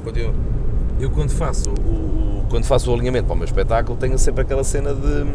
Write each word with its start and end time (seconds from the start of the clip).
Continua. 0.00 0.34
Eu 1.00 1.10
quando 1.10 1.30
faço 1.30 1.70
o, 1.70 1.72
o- 1.72 2.44
quando 2.48 2.64
faço 2.64 2.90
o 2.90 2.94
alinhamento 2.94 3.26
para 3.26 3.34
o 3.34 3.36
meu 3.36 3.44
espetáculo 3.44 3.96
tenho 3.98 4.18
sempre 4.18 4.42
aquela 4.42 4.64
cena 4.64 4.94
de 4.94 5.26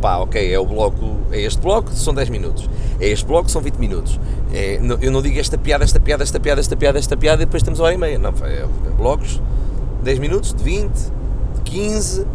pá, 0.00 0.16
ok, 0.18 0.52
é 0.52 0.58
o 0.58 0.66
bloco, 0.66 1.16
é 1.30 1.40
este 1.42 1.60
bloco, 1.60 1.90
são 1.92 2.12
10 2.12 2.28
minutos, 2.28 2.68
é 3.00 3.08
este 3.08 3.24
bloco, 3.24 3.48
são 3.50 3.62
20 3.62 3.76
minutos. 3.76 4.18
É, 4.52 4.78
não- 4.80 4.98
eu 5.00 5.10
não 5.12 5.22
digo 5.22 5.38
esta 5.38 5.56
piada, 5.56 5.84
esta 5.84 6.00
piada, 6.00 6.22
esta 6.24 6.40
piada, 6.40 6.60
esta 6.60 6.76
piada, 6.76 6.98
esta 6.98 7.16
piada 7.16 7.42
e 7.42 7.46
depois 7.46 7.62
temos 7.62 7.78
hora 7.80 7.94
e 7.94 7.96
meia. 7.98 8.18
Não, 8.18 8.30
é, 8.42 8.62
é 8.62 8.66
blocos, 8.96 9.40
10 10.02 10.18
minutos, 10.18 10.52
de 10.52 10.62
20, 10.62 10.90
de 10.92 11.60
15, 11.64 12.26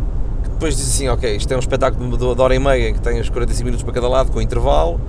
que 0.43 0.49
depois 0.49 0.77
diz 0.77 0.87
assim, 0.87 1.09
ok, 1.09 1.35
isto 1.35 1.51
é 1.51 1.55
um 1.57 1.59
espetáculo 1.59 2.17
de, 2.17 2.35
de 2.35 2.41
hora 2.41 2.55
e 2.55 2.59
meia 2.59 2.93
que 2.93 3.01
tem 3.01 3.19
os 3.19 3.29
45 3.29 3.65
minutos 3.65 3.83
para 3.83 3.93
cada 3.93 4.07
lado, 4.07 4.31
com 4.31 4.41
intervalo. 4.41 4.99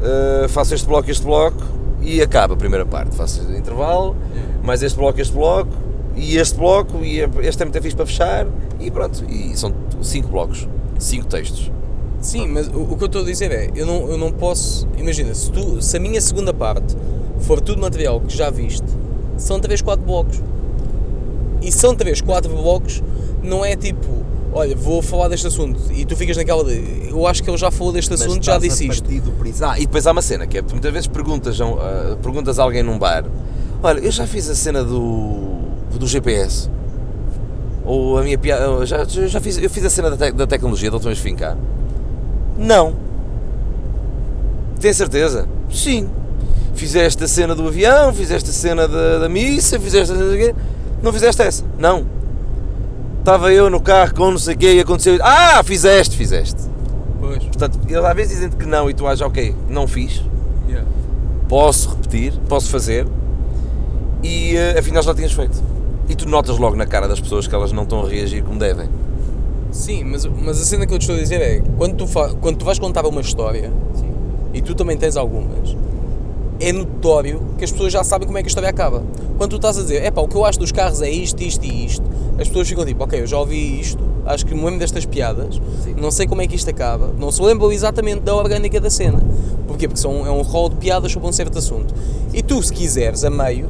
Uh, 0.00 0.48
faço 0.48 0.72
este 0.74 0.86
bloco, 0.86 1.10
este 1.10 1.24
bloco 1.26 1.62
e 2.00 2.20
acaba 2.20 2.54
a 2.54 2.56
primeira 2.56 2.86
parte. 2.86 3.14
Faço 3.16 3.40
intervalo, 3.52 4.16
mais 4.62 4.82
este 4.82 4.96
bloco, 4.98 5.20
este 5.20 5.34
bloco 5.34 5.70
e 6.16 6.36
este 6.36 6.58
bloco 6.58 7.04
e 7.04 7.20
este 7.42 7.62
é 7.62 7.64
muito 7.64 7.82
fixe 7.82 7.96
para 7.96 8.06
fechar 8.06 8.46
e 8.78 8.90
pronto. 8.90 9.24
E 9.28 9.56
são 9.56 9.72
cinco 10.02 10.28
blocos, 10.28 10.68
cinco 10.98 11.26
textos. 11.26 11.70
Sim, 12.20 12.48
mas 12.48 12.68
o, 12.68 12.82
o 12.82 12.96
que 12.96 13.04
eu 13.04 13.06
estou 13.06 13.22
a 13.22 13.24
dizer 13.24 13.50
é, 13.50 13.70
eu 13.74 13.86
não, 13.86 14.10
eu 14.10 14.18
não 14.18 14.30
posso. 14.30 14.86
Imagina, 14.96 15.34
se, 15.34 15.50
tu, 15.50 15.80
se 15.80 15.96
a 15.96 16.00
minha 16.00 16.20
segunda 16.20 16.52
parte 16.52 16.96
for 17.40 17.60
tudo 17.60 17.80
material 17.80 18.20
que 18.20 18.36
já 18.36 18.50
viste, 18.50 18.86
são 19.36 19.58
3, 19.58 19.80
4 19.80 20.04
blocos. 20.04 20.42
E 21.62 21.72
são 21.72 21.94
3, 21.94 22.20
4 22.20 22.54
blocos, 22.54 23.02
não 23.42 23.64
é 23.64 23.76
tipo, 23.76 24.24
olha, 24.52 24.74
vou 24.76 25.00
falar 25.02 25.28
deste 25.28 25.46
assunto 25.46 25.80
e 25.92 26.04
tu 26.04 26.16
ficas 26.16 26.36
naquela 26.36 26.64
de, 26.64 27.08
eu 27.10 27.26
acho 27.26 27.42
que 27.42 27.50
ele 27.50 27.56
já 27.58 27.70
falou 27.70 27.92
deste 27.92 28.08
assunto, 28.14 28.44
já 28.44 28.52
disse 28.68 28.84
isto. 28.92 29.04
Ah, 29.62 29.78
e 29.78 29.86
depois 29.86 30.06
há 30.06 30.12
uma 30.12 30.22
cena 30.22 30.46
que 30.46 30.58
é, 30.58 30.62
muitas 30.62 30.92
vezes 30.92 31.06
perguntas 31.06 31.60
a, 31.60 31.64
a- 31.64 32.16
perguntas 32.22 32.58
a 32.58 32.62
alguém 32.62 32.82
num 32.82 32.98
bar, 32.98 33.24
olha, 33.82 34.00
eu 34.00 34.10
já 34.10 34.26
fiz 34.26 34.48
a 34.50 34.54
cena 34.54 34.82
do, 34.84 35.60
do 35.98 36.06
GPS. 36.06 36.68
Ou 37.84 38.18
a 38.18 38.22
minha 38.22 38.38
piada, 38.38 38.84
já, 38.86 39.04
já 39.04 39.40
fiz, 39.40 39.58
eu 39.58 39.68
fiz 39.70 39.84
a 39.84 39.90
cena 39.90 40.10
da, 40.10 40.16
tec- 40.16 40.34
da 40.36 40.46
tecnologia 40.46 40.90
da 40.90 40.96
última 40.96 41.10
vez 41.12 41.22
que 41.22 41.28
vim 41.30 41.36
cá. 41.36 41.56
Não. 42.58 42.94
Tem 44.80 44.92
certeza? 44.92 45.46
Sim. 45.72 46.08
Fizeste 46.74 47.22
a 47.24 47.28
cena 47.28 47.54
do 47.54 47.66
avião, 47.66 48.12
fizeste 48.12 48.48
a 48.50 48.52
cena 48.52 48.86
da, 48.88 49.18
da 49.18 49.28
missa, 49.28 49.78
fizeste 49.78 50.12
a? 50.14 50.54
Não 51.02 51.12
fizeste 51.12 51.42
essa? 51.42 51.64
Não. 51.78 52.04
Estava 53.20 53.52
eu 53.52 53.68
no 53.68 53.80
carro 53.80 54.14
com 54.14 54.30
não 54.30 54.38
sei 54.38 54.54
o 54.54 54.58
quê 54.58 54.74
e 54.74 54.80
aconteceu. 54.80 55.18
Ah, 55.22 55.62
fizeste, 55.62 56.16
fizeste. 56.16 56.62
Pois, 57.20 57.44
Portanto, 57.44 57.78
eles 57.86 58.04
às 58.04 58.16
vezes 58.16 58.32
dizem 58.34 58.50
que 58.50 58.66
não 58.66 58.88
e 58.88 58.94
tu 58.94 59.06
achas, 59.06 59.20
ok, 59.20 59.54
não 59.68 59.86
fiz, 59.86 60.22
yeah. 60.66 60.88
posso 61.46 61.90
repetir, 61.90 62.32
posso 62.48 62.70
fazer 62.70 63.06
e 64.22 64.56
eh, 64.56 64.78
afinal 64.78 65.02
já 65.02 65.14
tinhas 65.14 65.32
feito. 65.32 65.62
E 66.08 66.14
tu 66.14 66.26
notas 66.26 66.56
logo 66.58 66.74
na 66.74 66.86
cara 66.86 67.06
das 67.06 67.20
pessoas 67.20 67.46
que 67.46 67.54
elas 67.54 67.72
não 67.72 67.82
estão 67.82 68.04
a 68.04 68.08
reagir 68.08 68.42
como 68.42 68.58
devem. 68.58 68.88
Sim, 69.70 70.04
mas, 70.04 70.24
mas 70.24 70.60
a 70.60 70.64
cena 70.64 70.86
que 70.86 70.94
eu 70.94 70.98
te 70.98 71.02
estou 71.02 71.16
a 71.16 71.18
dizer 71.18 71.40
é, 71.40 71.62
quando 71.76 71.94
tu, 71.96 72.06
quando 72.40 72.56
tu 72.56 72.64
vais 72.64 72.78
contar 72.78 73.06
uma 73.06 73.20
história, 73.20 73.70
e 74.52 74.60
tu 74.60 74.74
também 74.74 74.96
tens 74.96 75.16
algumas, 75.16 75.76
é 76.58 76.72
notório 76.72 77.40
que 77.56 77.64
as 77.64 77.70
pessoas 77.70 77.92
já 77.92 78.02
sabem 78.02 78.26
como 78.26 78.38
é 78.38 78.42
que 78.42 78.46
a 78.46 78.50
história 78.50 78.68
acaba. 78.68 79.04
Quando 79.38 79.50
tu 79.50 79.56
estás 79.56 79.78
a 79.78 79.82
dizer, 79.82 80.02
é 80.02 80.10
pá, 80.10 80.20
o 80.20 80.28
que 80.28 80.36
eu 80.36 80.44
acho 80.44 80.58
dos 80.58 80.72
carros 80.72 81.00
é 81.00 81.08
isto, 81.08 81.40
isto 81.42 81.64
e 81.64 81.86
isto, 81.86 82.09
as 82.40 82.48
pessoas 82.48 82.68
ficam 82.68 82.84
tipo, 82.84 83.04
ok, 83.04 83.20
eu 83.20 83.26
já 83.26 83.38
ouvi 83.38 83.80
isto, 83.80 84.02
acho 84.26 84.46
que 84.46 84.54
me 84.54 84.62
lembro 84.64 84.78
destas 84.80 85.04
piadas, 85.04 85.60
Sim. 85.84 85.94
não 86.00 86.10
sei 86.10 86.26
como 86.26 86.40
é 86.42 86.46
que 86.46 86.56
isto 86.56 86.68
acaba, 86.70 87.10
não 87.18 87.30
se 87.30 87.42
lembram 87.42 87.70
exatamente 87.70 88.20
da 88.20 88.34
orgânica 88.34 88.80
da 88.80 88.88
cena. 88.90 89.22
Porquê? 89.68 89.86
Porque 89.86 90.00
são, 90.00 90.26
é 90.26 90.30
um 90.30 90.42
rol 90.42 90.68
de 90.68 90.76
piadas 90.76 91.12
sobre 91.12 91.28
um 91.28 91.32
certo 91.32 91.58
assunto. 91.58 91.94
E 92.34 92.42
tu, 92.42 92.62
se 92.62 92.72
quiseres, 92.72 93.24
a 93.24 93.30
meio, 93.30 93.68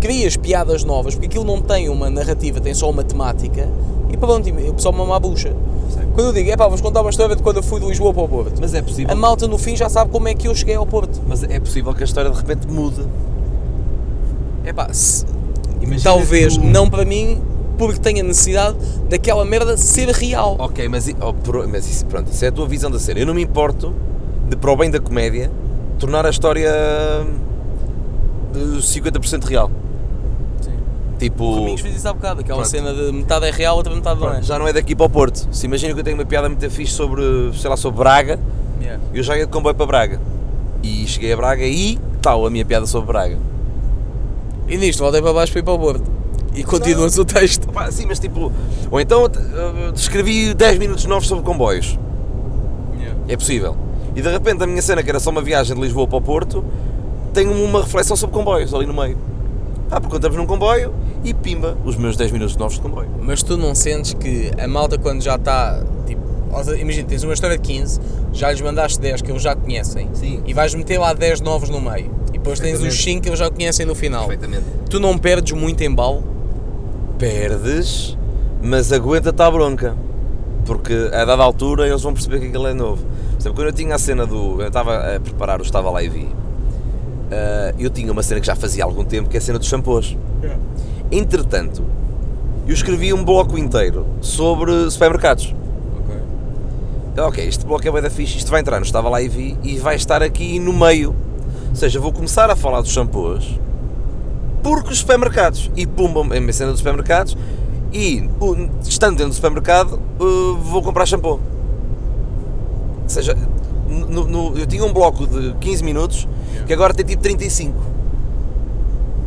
crias 0.00 0.36
piadas 0.36 0.82
novas, 0.84 1.14
porque 1.14 1.26
aquilo 1.26 1.44
não 1.44 1.60
tem 1.60 1.88
uma 1.88 2.08
narrativa, 2.10 2.60
tem 2.60 2.74
só 2.74 2.90
uma 2.90 3.04
temática, 3.04 3.68
e 4.10 4.16
pronto, 4.16 4.48
o 4.48 4.74
pessoal 4.74 4.94
mama 4.94 5.16
a 5.16 5.20
bucha. 5.20 5.54
Quando 6.14 6.28
eu 6.28 6.32
digo, 6.32 6.50
é 6.50 6.56
pá, 6.56 6.64
vamos 6.64 6.80
contar 6.80 7.02
uma 7.02 7.10
história 7.10 7.36
de 7.36 7.42
quando 7.42 7.56
eu 7.58 7.62
fui 7.62 7.78
de 7.80 7.86
Lisboa 7.86 8.14
para 8.14 8.22
o 8.22 8.28
Porto. 8.28 8.54
Mas 8.60 8.72
é 8.72 8.80
possível. 8.80 9.12
A 9.12 9.14
malta 9.14 9.46
no 9.46 9.58
fim 9.58 9.76
já 9.76 9.88
sabe 9.88 10.10
como 10.10 10.26
é 10.28 10.34
que 10.34 10.48
eu 10.48 10.54
cheguei 10.54 10.74
ao 10.74 10.86
Porto. 10.86 11.20
Mas 11.28 11.42
é 11.42 11.60
possível 11.60 11.92
que 11.92 12.02
a 12.02 12.06
história 12.06 12.30
de 12.30 12.36
repente 12.36 12.66
mude. 12.66 13.02
É 14.64 14.72
pá, 14.72 14.88
se- 14.92 15.26
Imagina 15.80 16.02
talvez 16.02 16.56
tu- 16.56 16.64
não 16.64 16.88
para 16.88 17.04
mim, 17.04 17.40
porque 17.76 18.00
tenho 18.00 18.20
a 18.20 18.22
necessidade 18.22 18.76
daquela 19.08 19.44
merda 19.44 19.76
ser 19.76 20.08
real. 20.08 20.56
Ok, 20.58 20.88
mas, 20.88 21.08
oh, 21.20 21.34
mas 21.68 21.86
isso, 21.88 22.06
pronto, 22.06 22.30
isso 22.32 22.44
é 22.44 22.48
a 22.48 22.52
tua 22.52 22.66
visão 22.66 22.90
da 22.90 22.98
cena. 22.98 23.20
Eu 23.20 23.26
não 23.26 23.34
me 23.34 23.42
importo 23.42 23.94
de, 24.48 24.56
para 24.56 24.70
o 24.70 24.76
bem 24.76 24.90
da 24.90 24.98
comédia, 25.00 25.50
tornar 25.98 26.24
a 26.26 26.30
história 26.30 26.70
de 28.52 28.78
50% 28.82 29.44
real. 29.44 29.70
Tipo. 31.18 31.44
O 31.44 31.54
Domingos 31.56 31.80
fez 31.80 31.96
isso 31.96 32.08
há 32.08 32.12
bocado, 32.12 32.40
aquela 32.40 32.60
Pronto. 32.60 32.70
cena 32.70 32.92
de 32.92 33.12
metade 33.12 33.46
é 33.46 33.50
real, 33.50 33.76
outra 33.76 33.94
metade 33.94 34.20
não 34.20 34.28
é. 34.28 34.30
Pronto, 34.32 34.46
já 34.46 34.58
não 34.58 34.68
é 34.68 34.72
daqui 34.72 34.94
para 34.94 35.06
o 35.06 35.10
Porto. 35.10 35.48
Se 35.50 35.66
imagina 35.66 35.94
que 35.94 36.00
eu 36.00 36.04
tenho 36.04 36.16
uma 36.16 36.26
piada 36.26 36.48
muito 36.48 36.68
fixe 36.70 36.92
sobre, 36.92 37.22
sei 37.56 37.70
lá, 37.70 37.76
sobre 37.76 37.98
Braga, 37.98 38.38
Yeah. 38.78 39.02
eu 39.14 39.22
já 39.22 39.36
ia 39.38 39.46
de 39.46 39.50
comboio 39.50 39.74
para 39.74 39.86
Braga. 39.86 40.20
E 40.82 41.06
cheguei 41.06 41.32
a 41.32 41.36
Braga 41.36 41.64
e 41.64 41.98
tal, 42.20 42.44
a 42.46 42.50
minha 42.50 42.64
piada 42.64 42.86
sobre 42.86 43.06
Braga. 43.10 43.38
E 44.68 44.76
nisto, 44.76 45.02
voltei 45.02 45.22
para 45.22 45.32
baixo 45.32 45.50
para 45.52 45.60
ir 45.60 45.64
para 45.64 45.72
o 45.72 45.78
Porto. 45.78 46.04
E 46.56 46.64
continua-se 46.64 47.20
o 47.20 47.24
texto. 47.24 47.68
Pá, 47.68 47.90
sim, 47.90 48.06
mas 48.06 48.18
tipo. 48.18 48.50
Ou 48.90 49.00
então 49.00 49.26
eh, 49.26 49.92
descrevi 49.92 50.54
10 50.54 50.78
minutos 50.78 51.04
novos 51.04 51.28
sobre 51.28 51.44
comboios. 51.44 51.98
É 53.28 53.36
possível. 53.36 53.76
E 54.14 54.22
de 54.22 54.30
repente 54.30 54.62
a 54.62 54.66
minha 54.66 54.80
cena, 54.80 55.02
que 55.02 55.10
era 55.10 55.20
só 55.20 55.30
uma 55.30 55.42
viagem 55.42 55.74
de 55.74 55.82
Lisboa 55.82 56.06
para 56.06 56.16
o 56.16 56.22
Porto, 56.22 56.64
tem 57.34 57.46
uma 57.46 57.82
reflexão 57.82 58.16
sobre 58.16 58.34
comboios 58.34 58.72
ali 58.72 58.86
no 58.86 58.94
meio. 58.94 59.18
Ah, 59.90 60.00
porque 60.00 60.16
estamos 60.16 60.36
num 60.36 60.46
comboio 60.46 60.94
e 61.22 61.34
pimba, 61.34 61.76
os 61.84 61.96
meus 61.96 62.16
10 62.16 62.32
minutos 62.32 62.56
novos 62.56 62.76
de 62.76 62.80
comboio. 62.80 63.08
Mas 63.20 63.42
tu 63.42 63.56
não 63.56 63.74
sentes 63.74 64.14
que 64.14 64.50
a 64.58 64.66
malta 64.66 64.96
quando 64.96 65.22
já 65.22 65.34
está, 65.36 65.82
tipo, 66.06 66.22
imagina, 66.78 67.06
tens 67.06 67.22
uma 67.24 67.34
história 67.34 67.58
de 67.58 67.62
15, 67.62 68.00
já 68.32 68.50
lhes 68.50 68.60
mandaste 68.60 69.00
10 69.00 69.22
que 69.22 69.30
eles 69.30 69.42
já 69.42 69.54
conhecem 69.54 70.08
Sim. 70.14 70.42
e 70.46 70.54
vais 70.54 70.74
meter 70.74 70.98
lá 70.98 71.12
10 71.12 71.40
novos 71.40 71.68
no 71.68 71.80
meio 71.80 72.10
e 72.28 72.32
depois 72.32 72.58
tens 72.58 72.74
os 72.74 72.80
Perfeitamente. 72.80 73.02
5 73.02 73.22
que 73.22 73.28
eles 73.28 73.38
já 73.38 73.50
conhecem 73.50 73.86
no 73.86 73.94
final. 73.94 74.26
Perfeitamente. 74.26 74.64
Tu 74.88 74.98
não 74.98 75.18
perdes 75.18 75.52
muito 75.52 75.82
embalo? 75.84 76.35
Perdes, 77.18 78.16
mas 78.62 78.92
aguenta-te 78.92 79.40
à 79.40 79.50
bronca. 79.50 79.96
Porque 80.64 81.10
a 81.12 81.24
dada 81.24 81.42
altura 81.42 81.86
eles 81.86 82.02
vão 82.02 82.12
perceber 82.12 82.40
que 82.40 82.46
aquilo 82.48 82.66
é 82.66 82.74
novo. 82.74 83.04
Exemplo, 83.38 83.56
quando 83.56 83.68
eu 83.68 83.72
tinha 83.72 83.94
a 83.94 83.98
cena 83.98 84.26
do. 84.26 84.60
Eu 84.60 84.68
estava 84.68 85.16
a 85.16 85.20
preparar 85.20 85.60
o 85.60 85.62
Estava 85.62 85.90
Lá 85.90 86.02
e 86.02 86.08
Vi. 86.08 86.28
ah, 87.30 87.74
eu 87.78 87.88
tinha 87.88 88.10
uma 88.10 88.22
cena 88.22 88.40
que 88.40 88.46
já 88.46 88.56
fazia 88.56 88.84
algum 88.84 89.04
tempo, 89.04 89.28
que 89.28 89.36
é 89.36 89.38
a 89.38 89.42
cena 89.42 89.58
dos 89.58 89.68
shampoos. 89.68 90.16
Entretanto, 91.10 91.84
eu 92.66 92.74
escrevi 92.74 93.12
um 93.12 93.24
bloco 93.24 93.56
inteiro 93.56 94.06
sobre 94.20 94.90
supermercados. 94.90 95.54
Ok, 97.18 97.46
este 97.46 97.64
bloco 97.64 97.86
é 97.88 97.90
bem 97.90 98.02
da 98.02 98.10
fixe, 98.10 98.36
isto 98.36 98.50
vai 98.50 98.60
entrar 98.60 98.78
no 98.78 98.84
Estava 98.84 99.08
Lá 99.08 99.22
e 99.22 99.28
Vi 99.28 99.56
e 99.62 99.78
vai 99.78 99.96
estar 99.96 100.22
aqui 100.22 100.58
no 100.58 100.72
meio. 100.72 101.14
Ou 101.70 101.76
seja, 101.76 101.98
vou 101.98 102.12
começar 102.12 102.50
a 102.50 102.56
falar 102.56 102.82
dos 102.82 102.90
shampoos 102.90 103.58
porque 104.74 104.92
os 104.92 104.98
supermercados. 104.98 105.70
E 105.76 105.86
pumba, 105.86 106.20
a 106.20 106.24
minha 106.40 106.52
cena 106.52 106.70
dos 106.70 106.80
supermercados 106.80 107.36
e 107.92 108.28
uh, 108.40 108.68
estando 108.82 109.12
dentro 109.16 109.28
do 109.30 109.34
supermercado 109.34 110.00
uh, 110.20 110.56
vou 110.56 110.82
comprar 110.82 111.06
shampoo. 111.06 111.40
Ou 113.02 113.08
seja, 113.08 113.36
no- 113.88 114.26
no- 114.26 114.58
eu 114.58 114.66
tinha 114.66 114.84
um 114.84 114.92
bloco 114.92 115.26
de 115.26 115.54
15 115.60 115.84
minutos 115.84 116.28
que 116.66 116.72
agora 116.72 116.92
tem 116.92 117.04
tipo 117.06 117.22
35. 117.22 117.74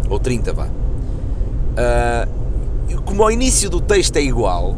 Ou 0.10 0.20
30, 0.20 0.52
vá. 0.54 0.68
E 2.90 2.96
como 3.06 3.24
ao 3.24 3.32
início 3.32 3.70
do 3.70 3.80
texto 3.80 4.18
é 4.18 4.22
igual, 4.22 4.76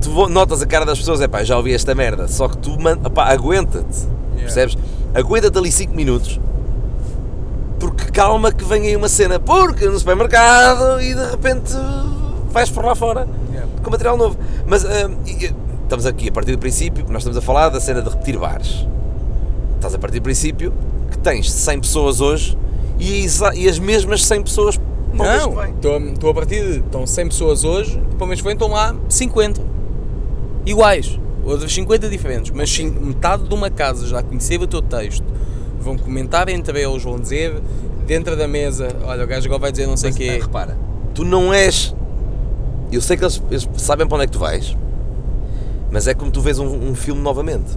tu 0.00 0.28
notas 0.28 0.62
a 0.62 0.66
cara 0.66 0.84
das 0.84 0.98
pessoas, 0.98 1.20
é 1.20 1.26
pá, 1.28 1.42
já 1.42 1.56
ouvi 1.56 1.72
esta 1.74 1.94
merda, 1.94 2.28
só 2.28 2.46
que 2.48 2.58
tu 2.58 2.78
man- 2.80 2.98
opá, 3.04 3.32
aguenta-te, 3.32 4.06
percebes? 4.36 4.76
Aguenta-te 5.14 5.56
ali 5.58 5.72
5 5.72 5.94
minutos, 5.94 6.38
calma 8.16 8.50
que 8.50 8.64
vem 8.64 8.86
aí 8.86 8.96
uma 8.96 9.08
cena, 9.10 9.38
porque 9.38 9.84
no 9.86 9.98
supermercado 9.98 10.98
e 11.02 11.14
de 11.14 11.24
repente 11.30 11.70
vais 12.50 12.70
por 12.70 12.82
lá 12.82 12.94
fora 12.94 13.28
com 13.82 13.90
material 13.90 14.16
novo. 14.16 14.38
Mas 14.66 14.84
e- 15.26 15.54
estamos 15.82 16.06
aqui 16.06 16.28
a 16.30 16.32
partir 16.32 16.52
do 16.52 16.58
princípio, 16.58 17.04
nós 17.10 17.18
estamos 17.18 17.36
a 17.36 17.42
falar 17.42 17.68
da 17.68 17.78
cena 17.78 18.00
de 18.00 18.08
repetir 18.08 18.38
bares. 18.38 18.86
Estás 19.74 19.94
a 19.94 19.98
partir 19.98 20.18
do 20.20 20.22
princípio 20.22 20.72
que 21.10 21.18
tens 21.18 21.52
100 21.52 21.80
pessoas 21.80 22.20
hoje 22.22 22.56
e, 22.98 23.26
e 23.54 23.68
as 23.68 23.78
mesmas 23.78 24.24
100 24.24 24.42
pessoas 24.42 24.76
para 24.78 24.84
o 25.12 25.28
mês 25.30 25.46
Não, 25.46 25.64
estou 26.14 26.30
a- 26.30 26.34
partir 26.34 26.64
de. 26.72 26.78
Estão 26.78 27.06
100 27.06 27.28
pessoas 27.28 27.64
hoje, 27.64 28.02
para 28.16 28.24
o 28.24 28.26
mês 28.26 28.40
que 28.40 28.44
vem 28.44 28.54
estão 28.54 28.68
lá 28.68 28.94
50. 29.10 29.60
Iguais. 30.64 31.18
Outras 31.44 31.72
50 31.72 32.08
diferentes. 32.08 32.50
Mas 32.50 32.70
cin- 32.70 32.90
metade 32.90 33.44
de 33.46 33.54
uma 33.54 33.68
casa 33.70 34.06
já 34.06 34.22
conheceu 34.22 34.60
o 34.62 34.66
teu 34.66 34.80
texto. 34.82 35.24
Vão 35.80 35.96
comentar 35.96 36.48
entre 36.48 36.82
eles, 36.82 37.02
vão 37.04 37.20
dizer 37.20 37.62
dentro 38.06 38.36
da 38.36 38.48
mesa: 38.48 38.88
olha, 39.04 39.24
o 39.24 39.26
gajo 39.26 39.46
agora 39.46 39.60
vai 39.60 39.72
dizer 39.72 39.86
não 39.86 39.96
sei 39.96 40.10
o 40.10 40.14
quê. 40.14 40.38
ah, 40.40 40.44
repara, 40.44 40.78
tu 41.14 41.24
não 41.24 41.52
és. 41.52 41.94
Eu 42.90 43.00
sei 43.00 43.16
que 43.16 43.24
eles, 43.24 43.42
eles 43.50 43.68
sabem 43.76 44.06
para 44.06 44.14
onde 44.14 44.24
é 44.24 44.26
que 44.26 44.32
tu 44.32 44.38
vais, 44.38 44.76
mas 45.90 46.06
é 46.06 46.14
como 46.14 46.30
tu 46.30 46.40
vês 46.40 46.58
um, 46.58 46.66
um 46.66 46.94
filme 46.94 47.20
novamente. 47.20 47.76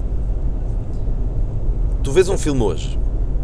Tu 2.03 2.11
vês 2.11 2.29
um 2.29 2.37
filme 2.37 2.61
hoje 2.61 2.99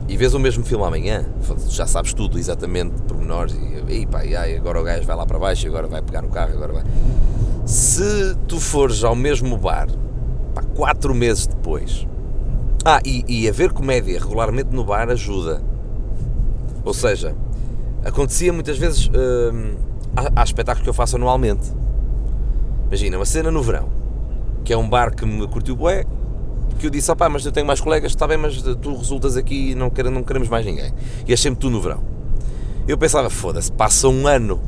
e 0.07 0.15
vês 0.15 0.33
o 0.33 0.39
mesmo 0.39 0.63
filme 0.63 0.85
amanhã, 0.85 1.25
já 1.69 1.87
sabes 1.87 2.13
tudo 2.13 2.37
exatamente, 2.37 3.01
pormenores, 3.03 3.55
e, 3.55 4.01
e 4.01 4.05
pá, 4.05 4.23
e 4.23 4.35
ai, 4.35 4.55
agora 4.55 4.79
o 4.79 4.83
gajo 4.83 5.05
vai 5.05 5.15
lá 5.15 5.25
para 5.25 5.39
baixo, 5.39 5.67
agora 5.67 5.87
vai 5.87 6.01
pegar 6.01 6.21
no 6.21 6.29
carro, 6.29 6.53
agora 6.53 6.73
vai. 6.73 6.83
Se 7.65 8.35
tu 8.47 8.59
fores 8.59 9.03
ao 9.03 9.15
mesmo 9.15 9.57
bar, 9.57 9.87
pá, 10.53 10.61
quatro 10.75 11.13
meses 11.13 11.47
depois, 11.47 12.07
ah, 12.85 13.01
e, 13.03 13.25
e 13.27 13.49
a 13.49 13.51
ver 13.51 13.73
comédia 13.73 14.19
regularmente 14.19 14.69
no 14.71 14.83
bar 14.83 15.09
ajuda. 15.09 15.61
Ou 16.85 16.93
seja, 16.93 17.35
acontecia 18.05 18.53
muitas 18.53 18.77
vezes, 18.77 19.09
hum, 19.09 19.73
há, 20.15 20.41
há 20.41 20.43
espetáculos 20.43 20.83
que 20.83 20.89
eu 20.89 20.93
faço 20.93 21.15
anualmente. 21.15 21.73
Imagina, 22.87 23.17
uma 23.17 23.25
cena 23.25 23.49
no 23.49 23.63
verão, 23.63 23.89
que 24.63 24.71
é 24.71 24.77
um 24.77 24.87
bar 24.87 25.15
que 25.15 25.25
me 25.25 25.47
curtiu 25.47 25.75
bué, 25.75 26.05
que 26.77 26.85
eu 26.85 26.91
disse, 26.91 27.11
opá, 27.11 27.27
mas 27.27 27.43
eu 27.45 27.51
tenho 27.51 27.65
mais 27.65 27.81
colegas, 27.81 28.11
está 28.11 28.27
bem, 28.27 28.37
mas 28.37 28.61
tu 28.61 28.95
resultas 28.95 29.35
aqui 29.35 29.71
e 29.71 29.75
não, 29.75 29.89
quer, 29.89 30.09
não 30.11 30.23
queremos 30.23 30.47
mais 30.47 30.65
ninguém. 30.65 30.93
E 31.27 31.33
achei-me 31.33 31.57
tu 31.57 31.69
no 31.69 31.81
verão. 31.81 32.03
Eu 32.87 32.97
pensava, 32.97 33.29
foda-se, 33.29 33.71
passa 33.71 34.07
um 34.07 34.27
ano. 34.27 34.61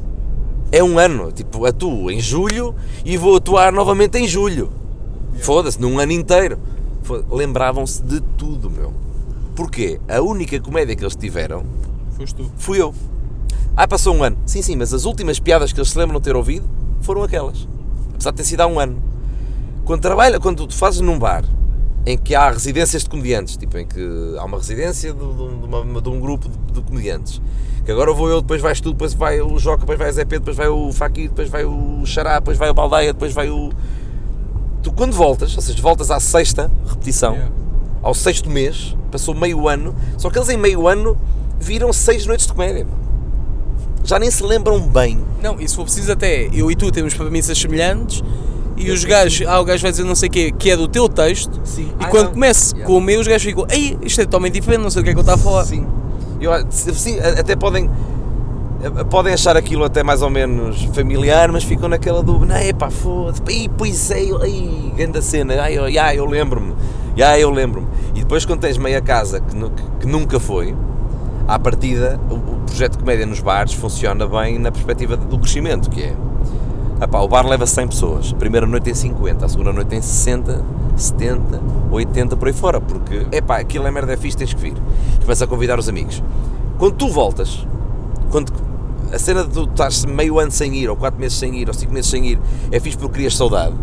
É 0.72 0.84
um 0.84 0.98
ano, 0.98 1.32
tipo, 1.32 1.66
atuo 1.66 2.10
em 2.10 2.20
julho 2.20 2.76
e 3.06 3.16
vou 3.16 3.38
atuar 3.38 3.72
novamente 3.72 4.18
em 4.18 4.28
julho. 4.28 4.72
Foda-se, 5.36 5.80
num 5.80 6.00
ano 6.00 6.12
inteiro. 6.12 6.58
Lembravam-se 7.30 8.02
de 8.02 8.20
tudo, 8.20 8.70
meu. 8.70 8.92
Porquê? 9.56 10.00
A 10.10 10.22
única 10.22 10.60
comédia 10.60 10.96
que 10.96 11.04
eles 11.04 11.16
tiveram 11.16 11.64
Foste 12.18 12.36
tu. 12.36 12.52
fui 12.58 12.82
eu. 12.82 12.94
Ah, 13.76 13.88
passou 13.88 14.16
um 14.16 14.24
ano. 14.24 14.38
Sim, 14.46 14.62
sim, 14.64 14.76
mas 14.76 14.94
as 14.94 15.06
últimas 15.06 15.40
piadas 15.40 15.72
que 15.72 15.80
eles 15.80 15.92
se 15.92 15.98
lembram 15.98 16.20
de 16.20 16.24
ter 16.24 16.36
ouvido 16.36 16.68
foram 17.02 17.22
aquelas. 17.22 17.68
Apesar 18.16 18.32
de 18.32 18.38
ter 18.38 18.44
sido 18.44 18.62
há 18.62 18.68
um 18.68 18.80
ano. 18.80 19.02
Quando 19.86 20.02
trabalha, 20.02 20.40
quando 20.40 20.66
tu 20.68 20.74
fazes 20.74 21.00
num 21.00 21.18
bar 21.18 21.46
em 22.06 22.18
que 22.18 22.34
há 22.34 22.50
residências 22.50 23.04
de 23.04 23.10
comediantes, 23.10 23.56
tipo 23.58 23.78
em 23.78 23.86
que 23.86 24.36
há 24.40 24.46
uma 24.46 24.58
residência 24.58 25.14
de, 25.14 25.20
de, 25.20 25.26
uma, 25.26 26.02
de 26.02 26.10
um 26.10 26.20
grupo 26.20 26.50
de, 26.50 26.74
de, 26.74 26.82
comediantes, 26.82 27.42
que 27.86 27.92
agora 27.92 28.14
vou 28.14 28.30
eu, 28.30 28.42
depois 28.42 28.62
vais 28.62 28.80
tu, 28.80 28.92
depois 28.92 29.14
vai 29.14 29.42
o 29.42 29.60
Joca, 29.60 29.82
depois 29.82 30.00
vai 30.00 30.10
o 30.10 30.14
Zé 30.14 30.24
Pedro, 30.24 30.40
depois 30.40 30.58
vai 30.58 30.68
o 30.70 30.92
Faqui, 30.94 31.28
depois 31.28 31.50
vai 31.50 31.66
o 31.66 32.06
Xará, 32.06 32.40
depois 32.40 32.58
vai 32.58 32.70
o 32.70 32.74
Baldeia, 32.74 33.14
depois 33.14 33.34
vai 33.34 33.50
o... 33.50 33.72
Tu 34.82 34.92
quando 34.94 35.14
voltas, 35.14 35.54
ou 35.56 35.62
seja, 35.62 35.82
voltas 35.82 36.10
à 36.10 36.20
sexta 36.20 36.72
repetição, 36.86 37.34
yeah. 37.34 37.54
ao 38.02 38.14
sexto 38.14 38.50
mês, 38.50 38.96
passou 39.12 39.36
meio 39.36 39.68
ano, 39.68 39.94
só 40.18 40.30
que 40.30 40.38
eles 40.38 40.48
em 40.48 40.58
meio 40.58 40.88
ano 40.88 41.18
viram 41.60 41.92
seis 41.92 42.26
noites 42.26 42.46
de 42.46 42.54
comédia. 42.54 42.86
Já 44.04 44.18
nem 44.18 44.32
se 44.32 44.44
lembram 44.44 44.80
bem. 44.80 45.20
Não, 45.42 45.60
e 45.60 45.68
se 45.68 45.76
for 45.76 45.84
preciso 45.84 46.12
até, 46.12 46.50
eu 46.54 46.72
e 46.72 46.76
tu 46.76 46.92
temos 46.92 47.14
premissas 47.14 47.58
semelhantes, 47.58 48.24
e 48.78 48.92
os 48.92 49.04
gajos, 49.04 49.46
ah, 49.48 49.60
o 49.60 49.66
gajo 49.66 49.82
vai 49.82 49.92
dizer 49.92 50.04
não 50.04 50.16
sei 50.16 50.30
o 50.30 50.32
quê, 50.32 50.54
que 50.58 50.70
é 50.70 50.78
do 50.78 50.88
teu 50.88 51.10
texto, 51.10 51.60
Sim. 51.64 51.92
e 52.00 52.06
ah, 52.06 52.08
quando 52.08 52.32
começa 52.32 52.76
yeah. 52.76 52.86
com 52.86 52.98
o 52.98 53.02
meu, 53.02 53.20
os 53.20 53.28
gajos 53.28 53.44
ficam, 53.44 53.66
ei, 53.70 53.98
isto 54.04 54.22
é 54.22 54.26
totalmente 54.26 54.54
diferente, 54.54 54.82
não 54.82 54.90
sei 54.92 55.02
o 55.02 55.04
que 55.04 55.10
é 55.10 55.14
que 55.14 55.20
eu 55.20 55.22
estou 55.22 55.36
a 55.36 55.38
falar. 55.38 55.66
Sim. 55.66 55.86
Eu, 56.40 56.52
sim, 56.72 57.20
até 57.20 57.56
podem 57.56 57.90
podem 59.10 59.34
achar 59.34 59.58
aquilo 59.58 59.84
até 59.84 60.04
mais 60.04 60.22
ou 60.22 60.30
menos 60.30 60.84
familiar, 60.94 61.52
mas 61.52 61.64
ficam 61.64 61.90
naquela 61.90 62.22
dúvida, 62.22 62.54
não, 62.54 62.62
é 62.62 62.72
pá, 62.74 62.92
foda-se, 62.92 63.42
pois 63.76 64.12
é, 64.12 64.22
ai, 64.42 64.94
grande 64.96 65.22
cena, 65.24 65.62
ai, 65.62 65.78
ai, 65.78 65.98
ai 65.98 66.20
eu 66.20 66.26
lembro-me, 66.26 66.76
ai, 67.20 67.44
eu 67.44 67.50
lembro-me. 67.50 67.88
E 68.14 68.20
depois 68.20 68.46
quando 68.46 68.62
tens 68.62 68.78
meia 68.78 69.02
casa 69.02 69.40
que, 69.40 69.56
que 70.00 70.08
nunca 70.08 70.40
foi, 70.40 70.76
à 71.48 71.58
partida, 71.58 72.20
o, 72.30 72.58
projeto 72.66 72.94
de 72.94 72.98
comédia 73.00 73.26
nos 73.26 73.40
bares 73.40 73.74
funciona 73.74 74.28
bem 74.28 74.60
na 74.60 74.72
perspectiva 74.72 75.16
do 75.16 75.40
crescimento, 75.40 75.90
que 75.90 76.04
é, 76.04 76.16
epá, 77.02 77.20
o 77.20 77.28
bar 77.28 77.48
leva 77.48 77.66
100 77.66 77.88
pessoas, 77.88 78.34
a 78.34 78.36
primeira 78.36 78.68
noite 78.68 78.84
tem 78.84 78.94
50, 78.94 79.46
a 79.46 79.50
segunda 79.50 79.72
noite 79.72 79.88
tem 79.88 80.02
60, 80.02 80.64
70, 80.96 81.62
80, 81.90 82.36
por 82.36 82.48
aí 82.50 82.54
fora, 82.54 82.82
porque, 82.82 83.26
epá, 83.32 83.58
aquilo 83.58 83.88
é 83.88 83.92
merda 83.92 84.14
é 84.14 84.18
fixe, 84.18 84.38
tens 84.38 84.54
que 84.54 84.60
vir. 84.60 84.76
Começa 85.22 85.46
a 85.46 85.48
convidar 85.48 85.80
os 85.80 85.88
amigos. 85.88 86.22
Quando 86.78 86.96
tu 86.96 87.08
voltas, 87.08 87.66
quando 88.30 88.52
a 89.12 89.18
cena 89.18 89.44
de 89.44 89.50
tu 89.50 89.64
estás 89.64 90.04
meio 90.06 90.38
ano 90.38 90.52
sem 90.52 90.76
ir, 90.76 90.90
ou 90.90 90.98
4 90.98 91.20
meses 91.20 91.38
sem 91.38 91.56
ir, 91.56 91.68
ou 91.68 91.74
5 91.74 91.94
meses 91.94 92.10
sem 92.12 92.26
ir, 92.26 92.40
é 92.72 92.80
fixe 92.80 92.98
porque 92.98 93.16
crias 93.16 93.36
saudade. 93.36 93.74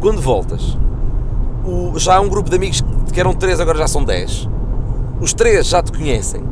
Quando 0.00 0.20
voltas, 0.20 0.76
o, 1.64 1.96
já 1.96 2.16
há 2.16 2.20
um 2.20 2.28
grupo 2.28 2.50
de 2.50 2.56
amigos 2.56 2.82
que 3.12 3.20
eram 3.20 3.32
3, 3.32 3.60
agora 3.60 3.78
já 3.78 3.86
são 3.86 4.02
10. 4.02 4.48
Os 5.20 5.32
3 5.32 5.64
já 5.64 5.80
te 5.80 5.92
conhecem. 5.92 6.51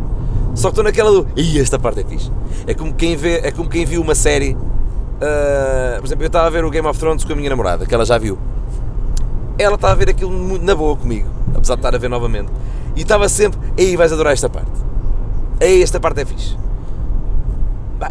Só 0.54 0.68
que 0.68 0.72
estou 0.72 0.84
naquela 0.84 1.10
do. 1.10 1.26
Ih, 1.36 1.60
esta 1.60 1.78
parte 1.78 2.00
é 2.00 2.04
fixe. 2.04 2.30
É 2.66 2.74
como 2.74 2.92
quem, 2.94 3.16
vê, 3.16 3.38
é 3.38 3.50
como 3.50 3.68
quem 3.68 3.84
viu 3.84 4.02
uma 4.02 4.14
série. 4.14 4.54
Uh, 4.54 5.98
por 5.98 6.06
exemplo, 6.06 6.24
eu 6.24 6.28
estava 6.28 6.46
a 6.46 6.50
ver 6.50 6.64
o 6.64 6.70
Game 6.70 6.86
of 6.86 6.98
Thrones 6.98 7.24
com 7.24 7.32
a 7.32 7.36
minha 7.36 7.50
namorada, 7.50 7.86
que 7.86 7.94
ela 7.94 8.04
já 8.04 8.18
viu. 8.18 8.38
Ela 9.58 9.74
estava 9.74 9.92
a 9.92 9.96
ver 9.96 10.10
aquilo 10.10 10.30
muito 10.30 10.64
na 10.64 10.74
boa 10.74 10.96
comigo, 10.96 11.28
apesar 11.54 11.74
de 11.74 11.80
estar 11.80 11.94
a 11.94 11.98
ver 11.98 12.08
novamente. 12.08 12.50
E 12.96 13.02
estava 13.02 13.28
sempre. 13.28 13.60
Ei, 13.76 13.96
vais 13.96 14.12
adorar 14.12 14.32
esta 14.32 14.48
parte. 14.48 14.70
Ei, 15.60 15.82
esta 15.82 16.00
parte 16.00 16.22
é 16.22 16.24
fixe 16.24 16.56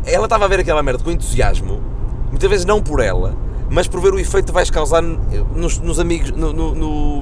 ela 0.05 0.25
estava 0.25 0.45
a 0.45 0.47
ver 0.47 0.59
aquela 0.59 0.83
merda 0.83 1.03
com 1.03 1.11
entusiasmo, 1.11 1.81
muitas 2.29 2.49
vezes 2.49 2.65
não 2.65 2.81
por 2.81 2.99
ela, 2.99 3.35
mas 3.69 3.87
por 3.87 3.99
ver 4.01 4.13
o 4.13 4.19
efeito 4.19 4.47
que 4.47 4.51
vais 4.51 4.69
causar 4.69 5.01
nos, 5.01 5.79
nos 5.79 5.99
amigos, 5.99 6.31
no, 6.31 6.53
no, 6.53 6.75
no, 6.75 7.21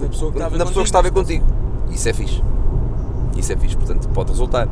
na 0.00 0.08
pessoa 0.08 0.32
que 0.32 0.38
está 0.82 0.98
a 0.98 1.02
ver 1.02 1.10
contigo. 1.10 1.44
Isso 1.90 2.08
é 2.08 2.12
fixe. 2.12 2.42
Isso 3.36 3.52
é 3.52 3.56
fixe, 3.56 3.76
portanto 3.76 4.08
pode 4.08 4.30
resultar. 4.30 4.68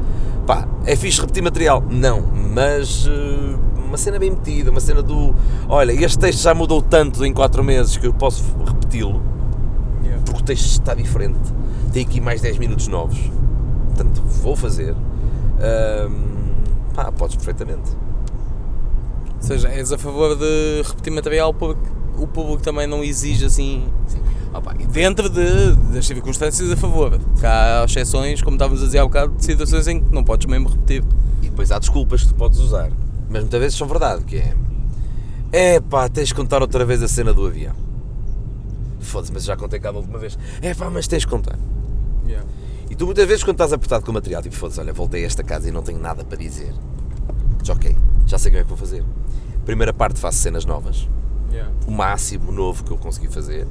Pá, 0.46 0.66
é 0.84 0.96
fixe 0.96 1.20
repetir 1.20 1.42
material? 1.42 1.82
Não, 1.88 2.22
mas 2.54 3.06
uh, 3.06 3.58
uma 3.84 3.96
cena 3.96 4.18
bem 4.18 4.30
metida, 4.30 4.70
uma 4.70 4.80
cena 4.80 5.02
do. 5.02 5.34
Olha, 5.68 5.92
este 5.92 6.18
texto 6.18 6.40
já 6.40 6.54
mudou 6.54 6.80
tanto 6.80 7.24
em 7.24 7.32
4 7.32 7.62
meses 7.62 7.96
que 7.96 8.06
eu 8.06 8.12
posso 8.12 8.42
repeti-lo, 8.64 9.22
yeah. 10.02 10.22
porque 10.24 10.40
o 10.40 10.44
texto 10.44 10.66
está 10.66 10.94
diferente. 10.94 11.40
Tem 11.92 12.04
aqui 12.04 12.20
mais 12.20 12.40
10 12.40 12.58
minutos 12.58 12.88
novos. 12.88 13.18
Portanto, 13.88 14.22
vou 14.42 14.56
fazer. 14.56 14.92
Uh, 14.92 16.32
Pá, 16.94 17.10
podes 17.10 17.36
perfeitamente. 17.36 17.90
Ou 19.36 19.42
seja, 19.42 19.68
és 19.68 19.92
a 19.92 19.98
favor 19.98 20.36
de 20.36 20.82
repetir 20.84 21.12
material 21.12 21.52
porque 21.54 21.82
o 22.18 22.26
público 22.26 22.62
também 22.62 22.86
não 22.86 23.02
exige 23.02 23.46
assim. 23.46 23.88
Sim. 24.06 24.21
Opa, 24.54 24.74
dentro 24.74 25.30
de, 25.30 25.74
das 25.92 26.06
circunstâncias 26.06 26.70
a 26.70 26.76
favor. 26.76 27.18
Que 27.38 27.46
há 27.46 27.84
exceções, 27.86 28.42
como 28.42 28.56
estávamos 28.56 28.82
a 28.82 28.86
dizer 28.86 28.98
há 28.98 29.04
bocado, 29.04 29.34
de 29.34 29.44
situações 29.44 29.88
em 29.88 30.02
que 30.02 30.14
não 30.14 30.22
podes 30.22 30.46
mesmo 30.46 30.68
repetir. 30.68 31.02
E 31.40 31.48
depois 31.48 31.72
há 31.72 31.78
desculpas 31.78 32.22
que 32.22 32.28
tu 32.28 32.34
podes 32.34 32.58
usar. 32.58 32.90
Mas 33.30 33.42
muitas 33.42 33.60
vezes 33.60 33.78
são 33.78 33.86
verdade, 33.86 34.24
que 34.24 34.36
é. 34.36 34.54
É 35.50 35.80
pá, 35.80 36.08
tens 36.08 36.28
de 36.28 36.34
contar 36.34 36.60
outra 36.60 36.84
vez 36.84 37.02
a 37.02 37.08
cena 37.08 37.32
do 37.32 37.46
avião. 37.46 37.74
Foda-se, 39.00 39.32
mas 39.32 39.44
já 39.44 39.56
contei 39.56 39.80
cá 39.80 39.90
última 39.90 40.18
vez. 40.18 40.38
É 40.60 40.74
pá, 40.74 40.90
mas 40.90 41.06
tens 41.06 41.20
de 41.20 41.28
contar. 41.28 41.58
Yeah. 42.26 42.46
E 42.90 42.94
tu 42.94 43.06
muitas 43.06 43.26
vezes 43.26 43.42
quando 43.42 43.54
estás 43.54 43.72
apertado 43.72 44.04
com 44.04 44.10
o 44.10 44.14
material, 44.14 44.42
tipo, 44.42 44.54
foda-se, 44.54 44.78
olha, 44.78 44.92
voltei 44.92 45.24
a 45.24 45.26
esta 45.26 45.42
casa 45.42 45.68
e 45.68 45.72
não 45.72 45.82
tenho 45.82 45.98
nada 45.98 46.24
para 46.24 46.36
dizer. 46.36 46.74
Diz, 47.58 47.70
ok, 47.70 47.96
já 48.26 48.38
sei 48.38 48.50
como 48.50 48.60
é 48.60 48.62
que 48.64 48.68
vou 48.68 48.78
fazer. 48.78 49.02
Primeira 49.64 49.92
parte 49.92 50.20
faço 50.20 50.38
cenas 50.38 50.64
novas, 50.64 51.08
yeah. 51.50 51.72
o 51.86 51.90
máximo 51.90 52.52
novo 52.52 52.84
que 52.84 52.90
eu 52.90 52.98
consegui 52.98 53.28
fazer. 53.28 53.66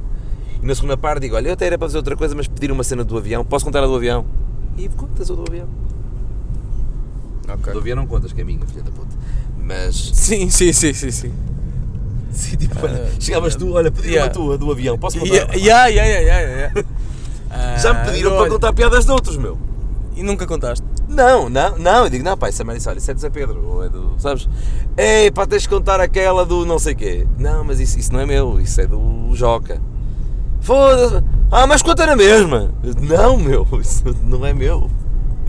E 0.61 0.65
na 0.65 0.75
segunda 0.75 0.95
parte 0.95 1.21
digo, 1.21 1.35
olha, 1.35 1.47
eu 1.47 1.53
até 1.53 1.65
era 1.65 1.77
para 1.77 1.87
fazer 1.87 1.97
outra 1.97 2.15
coisa, 2.15 2.35
mas 2.35 2.47
pedir 2.47 2.71
uma 2.71 2.83
cena 2.83 3.03
do 3.03 3.17
avião, 3.17 3.43
posso 3.43 3.65
contar 3.65 3.83
a 3.83 3.87
do 3.87 3.95
avião? 3.95 4.25
E 4.77 4.87
contas 4.89 5.29
a 5.31 5.33
do 5.33 5.43
avião. 5.47 5.67
Okay. 7.47 7.73
Do 7.73 7.79
avião 7.79 7.95
não 7.95 8.07
contas, 8.07 8.31
que 8.31 8.41
é 8.41 8.43
minha, 8.43 8.65
filha 8.65 8.83
da 8.83 8.91
puta. 8.91 9.15
Mas. 9.57 10.11
Sim, 10.13 10.49
sim, 10.49 10.71
sim, 10.71 10.93
sim, 10.93 11.11
sim. 11.11 11.33
Sim, 12.31 12.55
tipo, 12.55 12.75
uh, 12.77 12.89
chegavas 13.19 13.57
tu, 13.57 13.73
olha, 13.73 13.91
pedi 13.91 14.11
yeah. 14.11 14.25
uma 14.25 14.33
tua 14.33 14.57
do 14.57 14.71
avião, 14.71 14.97
posso 14.97 15.19
contar? 15.19 15.53
Yeah, 15.53 15.53
yeah, 15.53 15.87
yeah, 15.87 16.19
yeah, 16.19 16.71
yeah. 16.73 16.83
Já 17.77 17.93
me 17.93 18.05
pediram 18.05 18.37
para 18.37 18.49
contar 18.49 18.71
piadas 18.71 19.03
de 19.03 19.11
outros, 19.11 19.35
meu. 19.35 19.57
E 20.15 20.23
nunca 20.23 20.47
contaste? 20.47 20.85
Não, 21.09 21.49
não, 21.49 21.77
não. 21.77 22.05
Eu 22.05 22.09
digo, 22.09 22.23
não, 22.23 22.37
pá, 22.37 22.47
isso 22.47 22.61
é 22.61 22.65
mais 22.65 22.87
olha, 22.87 22.99
isso 22.99 23.11
é 23.11 23.13
do 23.13 23.19
Zé 23.19 23.29
Pedro, 23.29 23.61
ou 23.65 23.83
é 23.83 23.89
do, 23.89 24.15
sabes? 24.17 24.47
Ei, 24.95 25.29
pá, 25.29 25.45
tens 25.45 25.63
de 25.63 25.69
contar 25.69 25.99
aquela 25.99 26.45
do 26.45 26.65
não 26.65 26.79
sei 26.79 26.95
quê. 26.95 27.27
Não, 27.37 27.65
mas 27.65 27.81
isso, 27.81 27.99
isso 27.99 28.13
não 28.13 28.21
é 28.21 28.25
meu, 28.25 28.61
isso 28.61 28.79
é 28.79 28.87
do 28.87 29.31
Joca. 29.33 29.81
Foda-se. 30.61 31.23
Ah, 31.51 31.67
mas 31.67 31.81
conta 31.81 32.05
na 32.05 32.15
mesma. 32.15 32.73
Não, 33.01 33.37
meu, 33.37 33.67
isso 33.81 34.03
não 34.23 34.45
é 34.45 34.53
meu. 34.53 34.89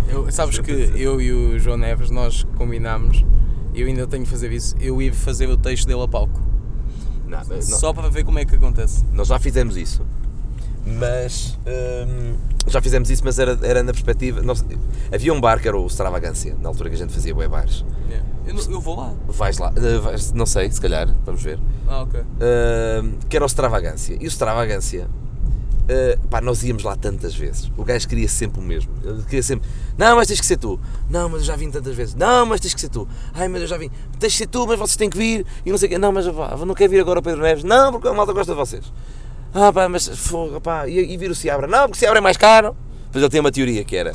Eu, 0.08 0.30
sabes 0.32 0.58
que 0.58 0.70
eu 0.70 1.20
e 1.20 1.32
o 1.32 1.58
João 1.58 1.76
Neves, 1.76 2.10
nós 2.10 2.44
combinámos, 2.56 3.24
eu 3.74 3.86
ainda 3.86 4.06
tenho 4.06 4.24
que 4.24 4.30
fazer 4.30 4.52
isso, 4.52 4.74
eu 4.80 5.00
ia 5.00 5.12
fazer 5.12 5.48
o 5.48 5.56
texto 5.56 5.86
dele 5.86 6.02
a 6.02 6.08
palco. 6.08 6.40
Nada, 7.26 7.62
Só 7.62 7.88
não. 7.88 7.94
para 7.94 8.08
ver 8.08 8.24
como 8.24 8.38
é 8.38 8.44
que 8.44 8.56
acontece. 8.56 9.04
Nós 9.12 9.28
já 9.28 9.38
fizemos 9.38 9.76
isso 9.76 10.02
mas 10.84 11.58
hum, 11.66 12.34
já 12.66 12.80
fizemos 12.80 13.10
isso, 13.10 13.22
mas 13.24 13.38
era, 13.38 13.58
era 13.62 13.82
na 13.82 13.92
perspectiva. 13.92 14.42
Nós, 14.42 14.64
havia 15.12 15.32
um 15.32 15.40
bar 15.40 15.60
que 15.60 15.68
era 15.68 15.76
o 15.76 15.86
Stravagância, 15.86 16.56
na 16.60 16.68
altura 16.68 16.90
que 16.90 16.96
a 16.96 16.98
gente 16.98 17.12
fazia 17.12 17.34
web 17.34 17.50
bars. 17.50 17.84
Yeah. 18.08 18.26
Eu, 18.46 18.72
eu, 18.72 18.80
vou 18.80 18.96
lá. 18.96 19.14
Vais 19.28 19.58
lá, 19.58 19.70
uh, 19.70 20.00
vais, 20.00 20.32
não 20.32 20.46
sei, 20.46 20.70
se 20.70 20.80
calhar, 20.80 21.08
vamos 21.24 21.42
ver. 21.42 21.58
Ah, 21.86 22.02
ok. 22.02 22.20
Uh, 22.20 23.18
que 23.28 23.36
era 23.36 23.44
o 23.44 23.48
Stravagância. 23.48 24.16
E 24.20 24.26
o 24.26 24.28
Stravagância, 24.28 25.06
uh, 25.06 26.28
pá, 26.28 26.40
nós 26.40 26.62
íamos 26.64 26.82
lá 26.82 26.96
tantas 26.96 27.34
vezes. 27.34 27.70
O 27.76 27.84
gajo 27.84 28.08
queria 28.08 28.28
sempre 28.28 28.60
o 28.60 28.62
mesmo. 28.62 28.92
Ele 29.04 29.22
queria 29.22 29.42
sempre, 29.42 29.68
não, 29.96 30.16
mas 30.16 30.26
tens 30.26 30.40
que 30.40 30.46
ser 30.46 30.56
tu. 30.56 30.80
Não, 31.08 31.28
mas 31.28 31.40
eu 31.40 31.46
já 31.46 31.56
vim 31.56 31.70
tantas 31.70 31.94
vezes. 31.94 32.14
Não, 32.14 32.46
mas 32.46 32.60
tens 32.60 32.74
que 32.74 32.80
ser 32.80 32.88
tu. 32.88 33.06
Ai, 33.34 33.46
mas 33.48 33.62
eu 33.62 33.68
já 33.68 33.76
vim. 33.76 33.90
Tens 34.18 34.32
que 34.32 34.38
ser 34.38 34.46
tu, 34.46 34.66
mas 34.66 34.78
vocês 34.78 34.96
têm 34.96 35.10
que 35.10 35.16
vir. 35.16 35.46
E 35.64 35.70
não 35.70 35.78
sei 35.78 35.86
o 35.86 35.90
quê. 35.90 35.98
Não, 35.98 36.10
mas 36.10 36.26
eu 36.26 36.66
não 36.66 36.74
quero 36.74 36.90
vir 36.90 37.00
agora 37.00 37.20
o 37.20 37.22
Pedro 37.22 37.42
Neves. 37.42 37.64
Não, 37.64 37.92
porque 37.92 38.08
a 38.08 38.12
malta 38.12 38.32
gosta 38.32 38.52
de 38.52 38.58
vocês. 38.58 38.92
Ah 39.54 39.72
pá, 39.72 39.88
mas 39.88 40.08
fogo, 40.08 40.60
pá, 40.60 40.88
e, 40.88 41.12
e 41.12 41.16
vir 41.16 41.30
o 41.30 41.34
Seabra? 41.34 41.66
Não, 41.66 41.82
porque 41.82 41.96
o 41.96 41.98
Seabra 41.98 42.18
é 42.18 42.22
mais 42.22 42.36
caro. 42.36 42.76
Depois 43.06 43.22
ele 43.22 43.30
tinha 43.30 43.42
uma 43.42 43.52
teoria 43.52 43.84
que 43.84 43.96
era: 43.96 44.12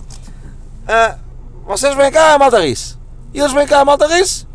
ah, 0.88 1.18
vocês 1.66 1.96
vêm 1.96 2.12
cá, 2.12 2.34
a 2.34 2.40
malta 2.40 2.60
ri-se. 2.60 2.98
E 3.34 3.40
eles 3.40 3.54
vêm 3.54 3.68
cá, 3.68 3.82
a 3.82 3.86
malta 3.86 4.08
ri-se. 4.08 4.48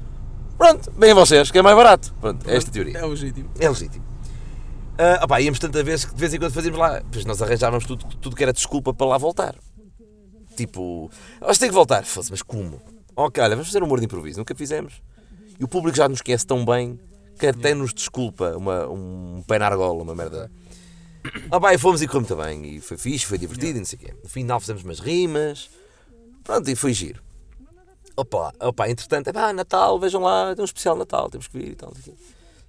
Pronto, 0.59 0.93
vêm 0.97 1.15
vocês, 1.15 1.51
que 1.51 1.59
é 1.59 1.62
mais 1.62 1.77
barato. 1.77 2.12
Pronto, 2.21 2.49
é 2.49 2.57
esta 2.57 2.71
teoria. 2.71 2.99
É 2.99 3.05
legítimo. 3.05 3.51
É 3.59 3.69
legítimo. 3.69 4.05
Ah, 4.99 5.25
opá, 5.25 5.41
íamos 5.41 5.59
tanta 5.59 5.83
vez 5.83 6.05
que 6.05 6.15
de 6.15 6.21
vez 6.21 6.35
em 6.35 6.39
quando 6.39 6.53
fazíamos 6.53 6.79
lá. 6.79 6.99
Depois 6.99 7.25
nós 7.25 7.41
arranjávamos 7.41 7.85
tudo, 7.85 8.05
tudo 8.21 8.35
que 8.35 8.43
era 8.43 8.53
desculpa 8.53 8.93
para 8.93 9.07
lá 9.07 9.19
voltar. 9.19 9.55
Tipo, 10.57 11.11
nós 11.41 11.59
temos 11.59 11.71
que 11.71 11.75
voltar. 11.75 12.05
Fosse, 12.05 12.31
mas 12.31 12.43
como? 12.43 12.81
Ok, 13.15 13.43
olha, 13.43 13.55
vamos 13.55 13.69
fazer 13.69 13.83
um 13.83 13.87
humor 13.87 14.01
de 14.01 14.07
improviso. 14.07 14.39
Nunca 14.39 14.55
fizemos. 14.55 15.03
E 15.59 15.65
o 15.65 15.69
público 15.69 15.97
já 15.97 16.09
nos 16.09 16.21
conhece 16.21 16.47
tão 16.47 16.65
bem 16.65 16.99
que 17.39 17.47
até 17.47 17.75
nos 17.75 17.93
desculpa 17.93 18.57
uma, 18.57 18.87
um 18.89 19.43
pé 19.47 19.59
na 19.59 19.67
argola, 19.67 20.03
uma 20.03 20.15
merda. 20.15 20.51
Ah, 21.50 21.61
pá, 21.61 21.75
e 21.75 21.79
fomos 21.79 22.02
e 22.02 22.09
correu 22.09 22.37
bem. 22.37 22.76
E 22.76 22.81
foi 22.81 22.97
fixe, 22.97 23.26
foi 23.26 23.38
divertido 23.38 23.76
e 23.76 23.81
não 23.81 23.85
sei 23.85 23.99
o 23.99 24.02
quê. 24.02 24.14
No 24.23 24.29
final 24.29 24.61
fizemos 24.61 24.83
umas 24.83 24.99
rimas. 24.99 25.71
Pronto, 26.43 26.69
e 26.69 26.75
foi 26.75 26.93
giro. 26.93 27.23
Opa, 28.17 28.52
opa, 28.61 28.88
entretanto, 28.88 29.29
é 29.29 29.33
pá, 29.33 29.52
Natal, 29.52 29.99
vejam 29.99 30.21
lá, 30.21 30.55
tem 30.55 30.62
um 30.62 30.67
especial 30.67 30.97
Natal, 30.97 31.31
temos 31.31 31.49
que 31.49 31.59
vir 31.59 31.71
e 31.71 31.75
tal. 31.75 31.93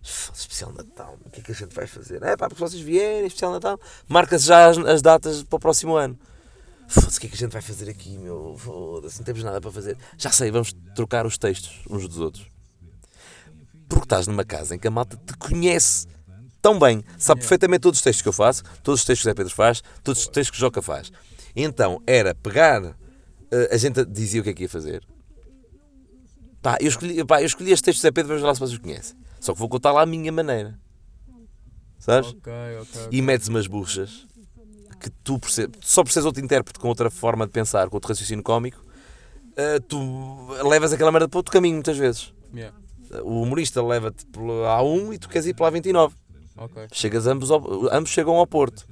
Especial 0.01 0.71
Natal, 0.71 1.17
o 1.25 1.29
que 1.29 1.41
é 1.41 1.43
que 1.43 1.51
a 1.51 1.55
gente 1.55 1.75
vai 1.75 1.85
fazer? 1.85 2.23
É 2.23 2.37
pá, 2.37 2.47
porque 2.47 2.63
vocês 2.63 2.81
vierem, 2.81 3.25
especial 3.25 3.51
Natal, 3.51 3.79
marca-se 4.07 4.45
já 4.45 4.69
as, 4.69 4.77
as 4.77 5.01
datas 5.01 5.43
para 5.43 5.57
o 5.57 5.59
próximo 5.59 5.95
ano. 5.95 6.17
Foda-se, 6.87 7.17
o 7.17 7.21
que 7.21 7.27
é 7.27 7.29
que 7.29 7.35
a 7.35 7.39
gente 7.39 7.51
vai 7.51 7.61
fazer 7.61 7.89
aqui, 7.89 8.17
meu? 8.17 8.55
Foda-se, 8.57 9.17
não 9.17 9.25
temos 9.25 9.43
nada 9.43 9.59
para 9.59 9.71
fazer. 9.71 9.97
Já 10.17 10.31
sei, 10.31 10.51
vamos 10.51 10.73
trocar 10.95 11.25
os 11.25 11.37
textos 11.37 11.81
uns 11.89 12.07
dos 12.07 12.19
outros. 12.19 12.47
Porque 13.89 14.05
estás 14.05 14.27
numa 14.27 14.45
casa 14.45 14.75
em 14.75 14.79
que 14.79 14.87
a 14.87 14.91
malta 14.91 15.17
te 15.17 15.35
conhece 15.37 16.07
tão 16.63 16.79
bem, 16.79 17.03
sabe 17.19 17.41
perfeitamente 17.41 17.81
todos 17.81 17.99
os 17.99 18.03
textos 18.03 18.21
que 18.23 18.29
eu 18.29 18.33
faço, 18.33 18.63
todos 18.81 19.01
os 19.01 19.05
textos 19.05 19.23
que 19.23 19.27
o 19.27 19.31
Zé 19.31 19.35
Pedro 19.35 19.53
faz, 19.53 19.83
todos 20.03 20.21
os 20.21 20.27
textos 20.29 20.49
que 20.51 20.57
o 20.57 20.59
Joca 20.61 20.81
faz. 20.81 21.11
Então 21.55 22.01
era 22.07 22.33
pegar, 22.33 22.81
eh, 23.51 23.69
a 23.71 23.77
gente 23.77 24.03
dizia 24.05 24.39
o 24.39 24.43
que 24.45 24.49
é 24.49 24.53
que 24.53 24.63
ia 24.63 24.69
fazer. 24.69 25.05
Pá, 26.61 26.77
eu 26.79 26.87
escolhi, 26.87 27.23
pá, 27.25 27.41
eu 27.41 27.45
escolhi 27.45 27.71
este 27.71 27.83
texto 27.83 27.99
do 27.99 28.01
Zé 28.03 28.11
Pedro, 28.11 28.29
vamos 28.29 28.43
lá 28.43 28.53
se 28.55 28.59
vocês 28.61 28.79
conhecem. 28.79 29.17
Só 29.41 29.51
que 29.53 29.59
vou 29.59 29.67
contar 29.67 29.91
lá 29.91 30.03
à 30.03 30.05
minha 30.05 30.31
maneira. 30.31 30.79
Sabes? 31.99 32.29
Ok, 32.31 32.51
ok. 32.81 33.01
E 33.11 33.21
metes 33.21 33.47
umas 33.49 33.67
buchas 33.67 34.25
que 35.01 35.09
tu 35.23 35.37
perce- 35.37 35.67
só 35.81 36.03
seres 36.05 36.25
outro 36.25 36.41
intérprete 36.43 36.79
com 36.79 36.87
outra 36.87 37.09
forma 37.11 37.45
de 37.45 37.51
pensar, 37.51 37.89
com 37.89 37.97
outro 37.97 38.07
raciocínio 38.09 38.41
cómico, 38.43 38.81
eh, 39.57 39.79
tu 39.81 39.99
levas 40.69 40.93
aquela 40.93 41.11
merda 41.11 41.27
para 41.27 41.37
outro 41.39 41.51
caminho 41.51 41.75
muitas 41.75 41.97
vezes. 41.97 42.33
Yeah. 42.55 42.73
O 43.23 43.41
humorista 43.41 43.83
leva-te 43.83 44.25
pela 44.27 44.79
A1 44.79 45.13
e 45.13 45.17
tu 45.19 45.27
queres 45.29 45.45
ir 45.45 45.53
pela 45.53 45.69
A29. 45.71 46.13
Ok. 46.57 46.87
Chegas 46.91 47.27
ambos, 47.27 47.49
ao- 47.51 47.89
ambos 47.93 48.09
chegam 48.11 48.35
ao 48.35 48.47
Porto. 48.47 48.85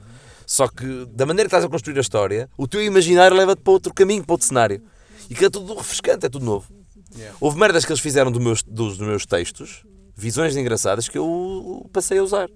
Só 0.46 0.68
que 0.68 1.06
da 1.14 1.26
maneira 1.26 1.48
que 1.50 1.56
estás 1.56 1.64
a 1.64 1.70
construir 1.70 1.98
a 1.98 2.02
história, 2.02 2.50
o 2.58 2.68
teu 2.68 2.84
imaginário 2.84 3.36
leva-te 3.38 3.62
para 3.62 3.72
outro 3.74 3.94
caminho, 3.94 4.24
para 4.24 4.34
outro 4.34 4.48
cenário. 4.48 4.82
E 5.30 5.36
que 5.36 5.46
é 5.46 5.50
tudo 5.50 5.74
refrescante, 5.76 6.26
é 6.26 6.30
tudo 6.30 6.44
novo. 6.46 6.68
Yeah. 7.16 7.38
Houve 7.40 7.58
merdas 7.58 7.86
que 7.86 7.92
eles 7.92 8.02
fizeram 8.02 8.32
do 8.32 8.40
meus, 8.40 8.64
dos 8.64 8.98
meus 8.98 9.26
textos, 9.26 9.84
visões 10.16 10.56
engraçadas 10.58 11.08
que 11.08 11.18
eu 11.18 11.90
passei 11.94 12.18
a 12.18 12.24
usar. 12.24 12.50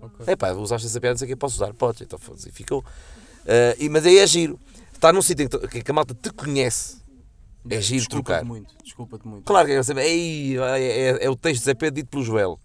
Ok. 0.00 0.24
É 0.26 0.36
pá, 0.36 0.52
usaste 0.52 0.86
essa 0.86 1.00
piada, 1.00 1.14
não 1.14 1.18
sei 1.18 1.26
o 1.26 1.28
que 1.30 1.36
posso 1.36 1.56
usar. 1.56 1.72
Podes, 1.74 2.02
então. 2.02 2.18
E 2.46 2.52
ficou. 2.52 2.84
Ah, 3.46 3.74
e, 3.78 3.88
mas 3.88 4.06
aí 4.06 4.18
é 4.18 4.26
giro. 4.26 4.58
Está 4.94 5.12
num 5.12 5.20
sítio 5.22 5.44
em 5.44 5.48
que, 5.68 5.82
que 5.82 5.90
a 5.90 5.94
malta 5.94 6.14
te 6.14 6.30
conhece. 6.30 6.96
É 7.68 7.80
giro 7.80 8.00
Desculpa-te 8.00 8.24
trocar. 8.26 8.44
muito, 8.44 8.74
desculpa-te 8.84 9.26
muito. 9.26 9.44
Claro 9.44 9.66
que 9.66 9.72
é. 9.72 10.04
Ei, 10.06 10.58
é, 10.58 10.82
é, 10.82 11.24
é 11.24 11.30
o 11.30 11.36
texto 11.36 11.60
de 11.60 11.64
Zé 11.66 11.74
Pedro 11.74 11.94
dito 11.96 12.08
pelo 12.10 12.22
Joel. 12.22 12.60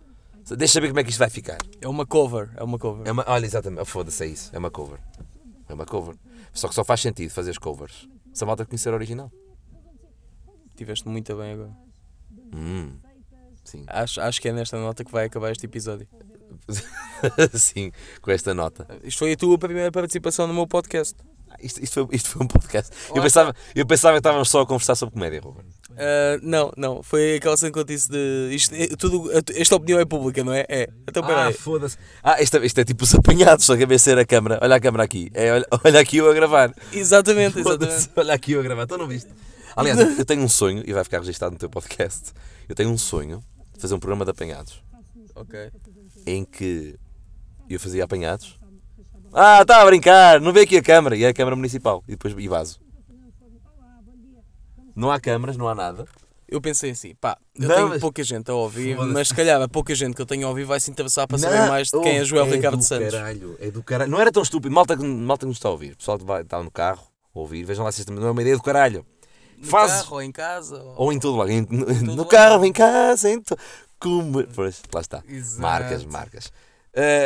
Deixa 0.56 0.74
saber 0.74 0.88
como 0.90 1.00
é 1.00 1.04
que 1.04 1.10
isto 1.10 1.20
vai 1.20 1.30
ficar. 1.30 1.58
É 1.82 1.88
uma 1.88 2.06
cover, 2.06 2.52
é 2.56 2.64
uma 2.64 2.78
cover. 2.78 3.08
É 3.08 3.12
uma, 3.12 3.24
olha, 3.28 3.46
exatamente. 3.46 3.82
Ah, 3.82 3.86
Foda-se, 3.86 4.24
é 4.24 4.28
isso. 4.28 4.50
É 4.54 4.58
uma 4.58 4.72
cover. 4.72 5.00
É 5.68 5.74
uma 5.74 5.86
cover. 5.86 6.16
Só 6.54 6.68
que 6.68 6.76
só 6.76 6.84
faz 6.84 7.02
sentido 7.02 7.30
fazer 7.30 7.58
covers. 7.60 8.08
Se 8.34 8.44
a 8.44 8.48
malta 8.48 8.66
conhecer 8.66 8.90
a 8.90 8.96
original. 8.96 9.32
Tiveste 10.76 11.08
muito 11.08 11.36
bem 11.36 11.54
agora. 11.54 11.72
Hum. 12.56 12.98
Sim. 13.64 13.84
Acho, 13.88 14.22
acho 14.22 14.42
que 14.42 14.50
é 14.50 14.52
nesta 14.52 14.78
nota 14.80 15.04
que 15.04 15.12
vai 15.12 15.26
acabar 15.26 15.52
este 15.52 15.66
episódio. 15.66 16.08
Sim, 17.54 17.92
com 18.22 18.32
esta 18.32 18.54
nota. 18.54 18.88
Isto 19.04 19.20
foi 19.20 19.34
a 19.34 19.38
tua 19.38 19.58
primeira 19.58 19.92
participação 19.92 20.48
no 20.48 20.54
meu 20.54 20.66
podcast. 20.66 21.16
Isto, 21.62 21.84
isto, 21.84 21.94
foi, 21.94 22.16
isto 22.16 22.30
foi 22.30 22.44
um 22.44 22.48
podcast. 22.48 22.96
Eu 23.14 23.22
pensava, 23.22 23.56
eu 23.76 23.86
pensava 23.86 24.14
que 24.16 24.20
estávamos 24.20 24.50
só 24.50 24.62
a 24.62 24.66
conversar 24.66 24.96
sobre 24.96 25.14
comédia, 25.14 25.42
Ruben. 25.42 25.66
Ah, 25.98 26.40
não, 26.42 26.72
não, 26.78 27.04
foi 27.04 27.36
aquela 27.36 27.58
cena 27.58 27.72
que 27.72 27.80
eu 27.80 27.84
disse 27.84 28.10
de. 28.10 28.50
Isto, 28.54 28.74
é- 28.76 28.88
tudo, 28.96 29.30
esta 29.54 29.76
opinião 29.76 30.00
é 30.00 30.06
pública, 30.06 30.44
não 30.44 30.54
é? 30.54 30.66
É. 30.70 30.90
Então 31.08 31.24
Ah, 31.24 31.28
peraí. 31.28 31.54
foda-se. 31.54 31.98
Ah, 32.24 32.42
isto, 32.42 32.58
é- 32.58 32.66
isto 32.66 32.80
é 32.80 32.86
tipo 32.86 33.04
os 33.04 33.14
apanhados, 33.14 33.66
só 33.66 33.76
que 33.76 33.84
a 33.84 34.00
ser 34.00 34.18
a 34.18 34.26
câmara. 34.26 34.60
Olha 34.62 34.76
a 34.76 34.80
câmara 34.80 35.04
aqui. 35.04 35.30
É, 35.34 35.52
olha, 35.52 35.68
olha 35.84 36.00
aqui 36.00 36.18
eu 36.18 36.30
a 36.30 36.34
gravar. 36.34 36.74
exatamente, 36.94 37.60
exatamente. 37.60 38.10
Olha 38.16 38.34
aqui 38.34 38.54
eu 38.54 38.60
a 38.60 38.64
gravar. 38.64 38.84
Então 38.84 38.98
não 38.98 39.08
viste? 39.08 39.30
Aliás, 39.76 40.00
eu 40.20 40.26
tenho 40.26 40.42
um 40.42 40.50
sonho, 40.50 40.84
e 40.86 40.94
vai 40.94 41.04
ficar 41.04 41.20
registado 41.20 41.52
no 41.52 41.58
teu 41.58 41.70
podcast. 41.70 42.32
Eu 42.68 42.76
tenho 42.76 42.90
um 42.90 42.98
sonho 42.98 43.44
de 43.74 43.82
fazer 43.82 43.94
um 43.96 44.00
programa 44.00 44.24
de 44.26 44.32
apanhados. 44.32 44.82
Ok. 45.36 45.72
Em 46.26 46.46
que 46.46 46.96
eu 47.70 47.80
fazia 47.80 48.04
apanhados. 48.04 48.58
Ah, 49.34 49.62
está 49.62 49.82
a 49.82 49.86
brincar, 49.86 50.42
não 50.42 50.52
vê 50.52 50.62
aqui 50.62 50.78
a 50.78 50.82
câmara. 50.82 51.16
E 51.16 51.24
é 51.24 51.28
a 51.30 51.34
câmara 51.34 51.56
municipal. 51.56 52.04
E 52.08 52.12
depois 52.12 52.34
e 52.38 52.48
vaso. 52.48 52.80
Não 55.00 55.12
há 55.12 55.20
câmaras, 55.20 55.56
não 55.58 55.68
há 55.68 55.74
nada. 55.76 56.06
Eu 56.48 56.60
pensei 56.60 56.90
assim, 56.92 57.14
pá, 57.16 57.38
eu 57.56 57.68
Não, 57.68 57.76
tenho 57.76 57.90
mas- 57.90 58.02
pouca 58.02 58.24
gente 58.24 58.50
a 58.50 58.54
ouvir, 58.56 58.98
mas 58.98 59.28
se 59.28 59.36
calhar 59.36 59.62
a 59.62 59.68
pouca 59.68 59.94
gente 59.94 60.16
que 60.16 60.22
eu 60.22 60.26
tenho 60.26 60.48
a 60.48 60.50
ouvir 60.50 60.64
vai 60.66 60.80
se 60.80 60.90
interessar 60.90 61.28
para 61.28 61.38
saber 61.38 61.68
mais 61.68 61.90
de 61.90 62.00
quem 62.02 62.18
é 62.18 62.26
Joel 62.26 62.48
é 62.48 62.50
Ricardo 62.50 62.78
do 62.78 62.84
Santos. 62.84 63.14
Caralho, 63.14 63.56
é 63.60 63.70
do 63.70 63.84
caralho. 63.84 64.10
Não 64.10 64.20
era 64.20 64.32
tão 64.32 64.42
estúpido. 64.42 64.74
Malta, 64.74 64.98
que- 64.98 65.04
malta 65.04 65.42
que 65.42 65.48
nos 65.48 65.58
está 65.58 65.70
a 65.70 65.72
ouvir. 65.72 65.94
O 65.94 65.98
pessoal 65.98 66.18
que 66.18 66.26
vai 66.26 66.42
estar 66.42 66.64
no 66.64 66.72
carro 66.72 67.04
a 67.36 67.40
ouvir. 67.40 67.64
Vejam 67.66 67.86
lá 67.86 67.92
se 67.92 68.00
isto 68.02 68.12
não 68.12 68.28
é 68.28 68.32
uma 68.32 68.42
ideia 68.42 68.58
do 68.58 68.64
caralho. 68.64 69.06
No 69.60 69.68
Faz. 69.68 69.92
carro, 69.92 70.16
ou 70.16 70.22
em 70.24 70.32
casa. 70.32 70.82
Ou... 70.82 70.94
Ou 70.98 71.14
em 71.14 71.20
todo 71.20 71.38
lado. 71.38 71.52
Em- 71.52 71.68
no, 71.70 72.16
no 72.16 72.26
carro, 72.26 72.66
em 72.66 72.74
casa, 72.74 73.30
em. 73.30 73.44
Como... 74.00 74.44
Pois, 74.48 74.82
lá 74.92 75.02
está. 75.02 75.22
Exato. 75.28 75.62
Marcas, 75.62 76.06
marcas. 76.06 76.52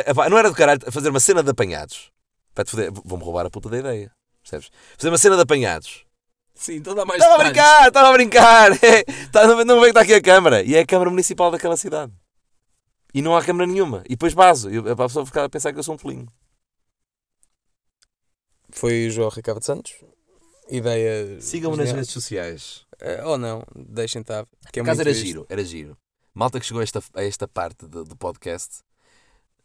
Epá, 0.06 0.28
não 0.28 0.36
era 0.36 0.50
do 0.50 0.54
caralho 0.54 0.80
fazer 0.92 1.08
uma 1.08 1.20
cena 1.20 1.42
de 1.42 1.50
apanhados. 1.50 2.10
Para 2.54 2.64
te 2.64 2.72
foder. 2.72 2.92
Vão-me 3.04 3.24
roubar 3.24 3.46
a 3.46 3.50
puta 3.50 3.70
da 3.70 3.78
ideia. 3.78 4.10
Percebes? 4.42 4.70
Fazer 4.98 5.08
uma 5.10 5.18
cena 5.18 5.36
de 5.36 5.42
apanhados. 5.42 6.04
Sim, 6.54 6.76
então 6.76 6.94
dá 6.94 7.04
mais 7.04 7.20
Estava 7.20 7.40
a 7.40 7.44
brincar, 7.44 7.88
estava 7.88 8.08
a 8.08 8.12
brincar. 8.12 8.72
É, 8.84 9.02
tá, 9.32 9.46
não 9.46 9.64
não 9.64 9.76
vê 9.80 9.86
que 9.86 9.88
está 9.90 10.00
aqui 10.02 10.14
a 10.14 10.22
câmara. 10.22 10.62
E 10.62 10.74
é 10.74 10.80
a 10.80 10.86
câmara 10.86 11.10
municipal 11.10 11.50
daquela 11.50 11.76
cidade. 11.76 12.12
E 13.12 13.20
não 13.20 13.36
há 13.36 13.44
câmara 13.44 13.66
nenhuma. 13.66 14.02
E 14.06 14.10
depois 14.10 14.34
baso. 14.34 14.70
E 14.70 14.78
a 14.78 14.96
pessoa 14.96 15.26
ficar 15.26 15.44
a 15.44 15.48
pensar 15.48 15.72
que 15.72 15.78
eu 15.78 15.82
sou 15.82 15.94
um 15.94 15.98
tolinho. 15.98 16.26
Foi 18.70 19.06
o 19.06 19.10
Joel 19.10 19.28
Ricardo 19.30 19.62
Santos. 19.64 19.94
Ideia. 20.68 21.40
Sigam-me 21.40 21.76
nas 21.76 21.92
redes 21.92 22.10
sociais. 22.10 22.84
Eh, 23.00 23.22
ou 23.24 23.36
não, 23.36 23.62
deixem 23.74 24.22
estar. 24.22 24.46
Que 24.72 24.80
é 24.80 24.82
Por 24.82 24.88
acaso 24.88 24.98
muito 24.98 25.08
era 25.08 25.10
isto. 25.10 25.26
giro, 25.26 25.46
era 25.48 25.64
giro. 25.64 25.96
Malta 26.32 26.58
que 26.58 26.66
chegou 26.66 26.80
a 26.80 26.82
esta, 26.82 27.02
a 27.14 27.22
esta 27.24 27.46
parte 27.46 27.86
do, 27.86 28.02
do 28.04 28.16
podcast, 28.16 28.80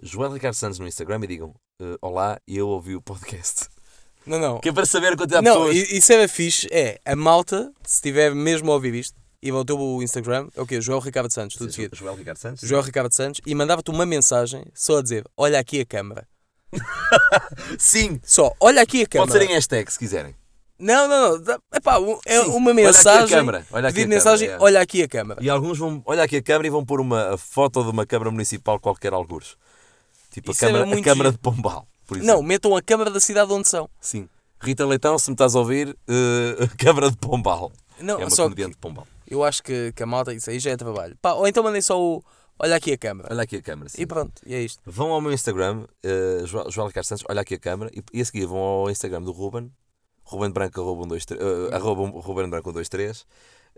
Joel 0.02 0.34
Ricardo 0.34 0.54
Santos 0.54 0.78
no 0.78 0.88
Instagram 0.88 1.22
e 1.24 1.28
digam 1.28 1.56
eh, 1.82 1.96
Olá, 2.02 2.40
eu 2.48 2.68
ouvi 2.68 2.96
o 2.96 3.02
podcast. 3.02 3.68
Não, 4.26 4.38
não. 4.40 4.60
Que 4.60 4.70
é 4.70 4.72
para 4.74 4.86
saber 4.86 5.14
a 5.14 5.18
quantidade 5.18 5.44
de 5.44 5.50
Não, 5.50 5.66
pessoas. 5.68 5.76
i- 5.90 5.98
isso 5.98 6.14
era 6.14 6.28
fixe. 6.28 6.68
É, 6.72 7.00
a 7.06 7.16
malta, 7.16 7.72
se 7.84 7.96
estiver 7.96 8.34
mesmo 8.36 8.72
a 8.72 8.76
ouvir 8.76 8.94
isto, 8.94 9.18
e 9.42 9.50
ao 9.50 9.64
teu 9.64 10.02
Instagram, 10.04 10.50
é 10.56 10.62
o 10.62 10.68
quê? 10.68 10.82
Joel 10.82 11.00
Ricardo 11.00 11.32
Santos, 11.32 11.56
tudo 11.56 11.72
seguido. 11.72 11.96
Joel 11.96 12.16
Ricardo 12.16 12.38
Santos? 12.38 12.68
Joel 12.68 12.82
Ricardo 12.84 13.14
Santos, 13.14 13.40
e 13.46 13.56
mandava-te 13.56 13.90
uma 13.90 14.06
mensagem 14.06 14.66
só 14.74 14.98
a 14.98 15.02
dizer: 15.02 15.24
Olha 15.38 15.58
aqui 15.60 15.80
a 15.80 15.86
câmara. 15.86 16.28
Sim! 17.78 18.20
Só, 18.24 18.54
olha 18.60 18.82
aqui 18.82 19.04
a 19.04 19.08
câmara. 19.08 19.32
Pode 19.32 19.44
ser 19.46 19.50
em 19.50 19.54
hashtag 19.54 19.92
se 19.92 19.98
quiserem. 20.00 20.36
Não, 20.78 21.08
não, 21.08 21.38
não. 21.40 21.60
Epá, 21.74 21.98
é 22.26 22.42
Sim, 22.42 22.50
uma 22.52 22.72
olha 22.72 22.80
aqui 22.80 22.82
a 22.82 22.86
mensagem. 22.88 23.28
câmara, 23.38 23.66
olha 23.72 23.90
aqui 23.90 24.04
a 24.04 24.08
mensagem, 24.08 24.48
câmara, 24.48 24.64
é. 24.64 24.66
olha 24.66 24.82
aqui 24.82 25.04
a 25.04 25.08
câmara. 25.10 25.44
E 25.44 25.50
alguns 25.50 25.78
vão, 25.78 26.02
olha 26.06 26.24
aqui 26.24 26.38
a 26.38 26.42
câmara 26.44 26.68
e 26.68 26.70
vão 26.70 26.86
pôr 26.86 27.02
uma 27.02 27.38
foto 27.38 27.84
de 27.84 27.90
uma 27.90 28.06
câmara 28.06 28.32
municipal 28.32 28.80
qualquer 28.80 29.12
algures. 29.12 29.56
Tipo 30.32 30.52
Isso 30.52 30.64
a 30.66 30.68
câmara, 30.70 30.96
a 30.98 31.02
câmara 31.02 31.32
de 31.34 31.38
Pombal, 31.38 31.86
por 32.10 32.18
exemplo. 32.18 32.36
Não, 32.36 32.44
metam 32.44 32.76
a 32.76 32.82
câmara 32.82 33.10
da 33.12 33.20
cidade 33.20 33.52
onde 33.54 33.70
são. 33.70 33.90
Sim. 34.02 34.28
Rita 34.62 34.86
Leitão, 34.86 35.18
se 35.18 35.30
me 35.30 35.36
estás 35.36 35.56
a 35.56 35.60
ouvir, 35.60 35.96
eh, 36.08 36.68
câmara 36.78 37.10
de 37.10 37.18
Pombal. 37.18 37.72
Não, 38.02 38.16
é 38.20 38.24
uma 38.26 38.30
só 38.30 38.44
comediante 38.44 38.74
de 38.74 38.78
Pombal. 38.80 39.08
eu 39.28 39.44
acho 39.44 39.64
que, 39.64 39.94
que 39.94 40.04
a 40.04 40.06
malta, 40.06 40.34
isso 40.34 40.50
aí 40.50 40.60
já 40.60 40.72
é 40.72 40.76
trabalho. 40.78 41.16
Pá, 41.22 41.34
ou 41.34 41.48
então 41.48 41.64
mandem 41.64 41.82
só 41.82 42.02
o. 42.02 42.24
Olha 42.58 42.76
aqui 42.76 42.92
a 42.92 42.98
câmara. 42.98 43.30
Olha 43.32 43.44
aqui 43.44 43.56
a 43.58 43.62
câmara. 43.62 43.88
sim. 43.90 44.02
E 44.02 44.06
pronto, 44.06 44.42
e 44.46 44.54
é 44.54 44.62
isto. 44.62 44.82
Vão 44.86 45.14
ao 45.14 45.22
meu 45.22 45.32
Instagram, 45.32 45.86
uh, 46.06 46.46
Joel 46.46 46.88
Ricardo 46.88 47.06
Santos, 47.06 47.24
olha 47.30 47.40
aqui 47.42 47.54
a 47.54 47.60
câmara, 47.60 47.90
e, 47.94 48.04
e 48.12 48.22
a 48.22 48.26
seguir 48.26 48.46
vão 48.48 48.58
ao 48.60 48.90
Instagram 48.90 49.22
do 49.22 49.32
Ruben, 49.32 49.72
Ruben 50.24 50.50
Branco, 50.52 50.82
arroba, 50.82 51.04
um, 51.04 51.08
dois, 51.08 51.26
três, 51.26 51.42
uh, 51.42 51.74
arroba 51.74 52.02
um- 52.02 52.20
Ruben 52.20 52.50
Branco 52.50 52.70
123, 52.70 53.26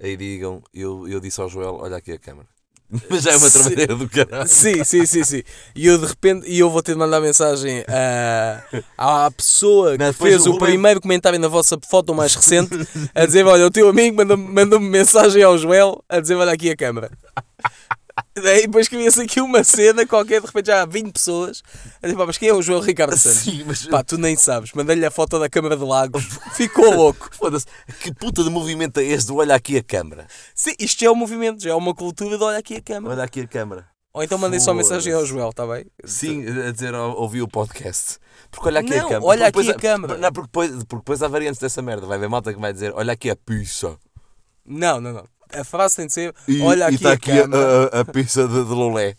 aí 0.02 0.18
digam, 0.18 0.64
eu, 0.74 1.08
eu 1.08 1.20
disse 1.20 1.40
ao 1.40 1.48
Joel, 1.48 1.76
olha 1.76 1.98
aqui 1.98 2.12
a 2.14 2.18
câmara. 2.18 2.48
Mas 3.10 3.24
já 3.24 3.32
é 3.32 3.38
uma 3.38 3.50
Sim. 3.50 3.60
trabalheira 3.60 3.96
do 3.96 4.10
caralho. 4.10 4.48
Sim, 4.48 4.84
sim, 4.84 5.06
sim, 5.06 5.24
sim. 5.24 5.44
E 5.74 5.88
eu 5.88 5.98
de 5.98 6.06
repente, 6.06 6.46
e 6.50 6.60
eu 6.60 6.70
vou 6.70 6.84
ter 6.84 6.92
de 6.92 6.98
mandar 6.98 7.22
mensagem 7.22 7.86
à, 7.88 9.26
à 9.26 9.32
pessoa 9.32 9.98
que 9.98 10.04
Não, 10.04 10.14
fez 10.14 10.46
o 10.46 10.58
primeiro 10.58 11.00
comentário 11.00 11.40
na 11.40 11.48
vossa 11.48 11.78
foto 11.90 12.14
mais 12.14 12.36
recente 12.36 12.72
a 13.16 13.26
dizer: 13.26 13.46
Olha, 13.46 13.66
o 13.66 13.72
teu 13.72 13.88
amigo 13.88 14.18
mandou-me 14.18 14.52
mandou 14.52 14.80
mensagem 14.80 15.42
ao 15.42 15.58
Joel 15.58 16.04
a 16.10 16.20
dizer: 16.20 16.36
Olha 16.36 16.52
aqui 16.52 16.70
a 16.70 16.76
câmara. 16.76 17.10
Daí 18.34 18.62
depois 18.62 18.88
cria-se 18.88 19.22
aqui 19.22 19.42
uma 19.42 19.64
cena 19.64 20.06
qualquer, 20.08 20.40
de 20.40 20.48
repente 20.48 20.68
já 20.68 20.82
há 20.82 20.86
20 20.86 21.12
pessoas. 21.12 21.62
A 22.02 22.08
dizer, 22.08 22.18
pá, 22.18 22.26
mas 22.26 22.38
quem 22.38 22.48
é 22.48 22.54
o 22.54 22.62
João 22.62 22.80
Ricardo 22.80 23.18
Santos? 23.18 23.40
Sim, 23.40 23.64
mas 23.66 23.86
Pá, 23.88 24.04
tu 24.04 24.18
nem 24.18 24.38
sabes. 24.38 24.72
Mandei-lhe 24.74 25.06
a 25.06 25.12
foto 25.12 25.38
da 25.38 25.50
Câmara 25.50 25.76
de 25.76 25.84
Lagos. 25.84 26.24
Ficou 26.54 26.94
louco. 26.96 27.30
foda-se, 27.36 27.66
que 28.00 28.14
puta 28.14 28.44
de 28.44 28.50
movimento 28.50 29.00
é 29.00 29.04
este? 29.04 29.32
Olha 29.34 29.56
aqui 29.56 29.78
a 29.78 29.84
câmara. 29.84 30.28
Sim, 30.56 30.72
isto 30.80 31.04
é 31.04 31.12
um 31.12 31.16
movimento, 31.16 31.62
já 31.62 31.72
é 31.72 31.76
uma 31.76 31.94
cultura 31.94 32.38
de 32.38 32.44
olha 32.44 32.58
aqui 32.58 32.76
a 32.76 32.82
câmara. 32.82 33.16
Olha 33.16 33.24
aqui 33.24 33.42
a 33.42 33.48
câmara. 33.48 33.88
Ou 34.14 34.22
então 34.24 34.38
mandei 34.38 34.60
só 34.60 34.74
mensagem 34.74 35.14
ao 35.14 35.26
Joel, 35.26 35.50
está 35.50 35.66
bem? 35.66 35.86
Sim, 36.04 36.46
a 36.68 36.72
dizer, 36.72 36.94
ouvi 36.94 37.42
o 37.42 37.48
podcast. 37.48 38.18
Porque 38.50 38.68
olha 38.68 38.82
aqui 38.82 38.90
Não, 38.90 38.98
a 39.06 39.10
câmara. 39.10 39.26
olha 39.26 39.52
Porque 39.52 39.72
aqui 39.72 39.78
a 39.78 39.82
câmara. 39.92 40.18
Não, 40.18 40.32
porque 40.32 40.48
depois, 40.48 40.72
porque 40.84 40.96
depois 40.98 41.24
há 41.24 41.28
variantes 41.30 41.60
dessa 41.62 41.82
merda. 41.82 42.06
Vai 42.06 42.18
haver 42.18 42.28
malta 42.30 42.54
que 42.54 42.60
vai 42.60 42.74
dizer, 42.74 42.92
olha 42.94 43.14
aqui 43.14 43.30
a 43.30 43.36
pizza. 43.36 43.98
Não, 44.66 45.00
não, 45.00 45.14
não. 45.14 45.26
A 45.54 45.64
frase 45.64 45.96
tem 45.98 46.08
de 46.08 46.14
ser 46.14 46.34
E, 46.48 46.62
olha 46.62 46.84
e 46.86 46.88
aqui 46.88 46.96
está 46.96 47.10
a 47.10 47.14
aqui 47.14 47.32
a, 47.32 47.98
a, 47.98 48.00
a 48.02 48.06
pizza 48.06 48.48
de, 48.48 48.54
de 48.64 48.72
Lolé. 48.72 49.16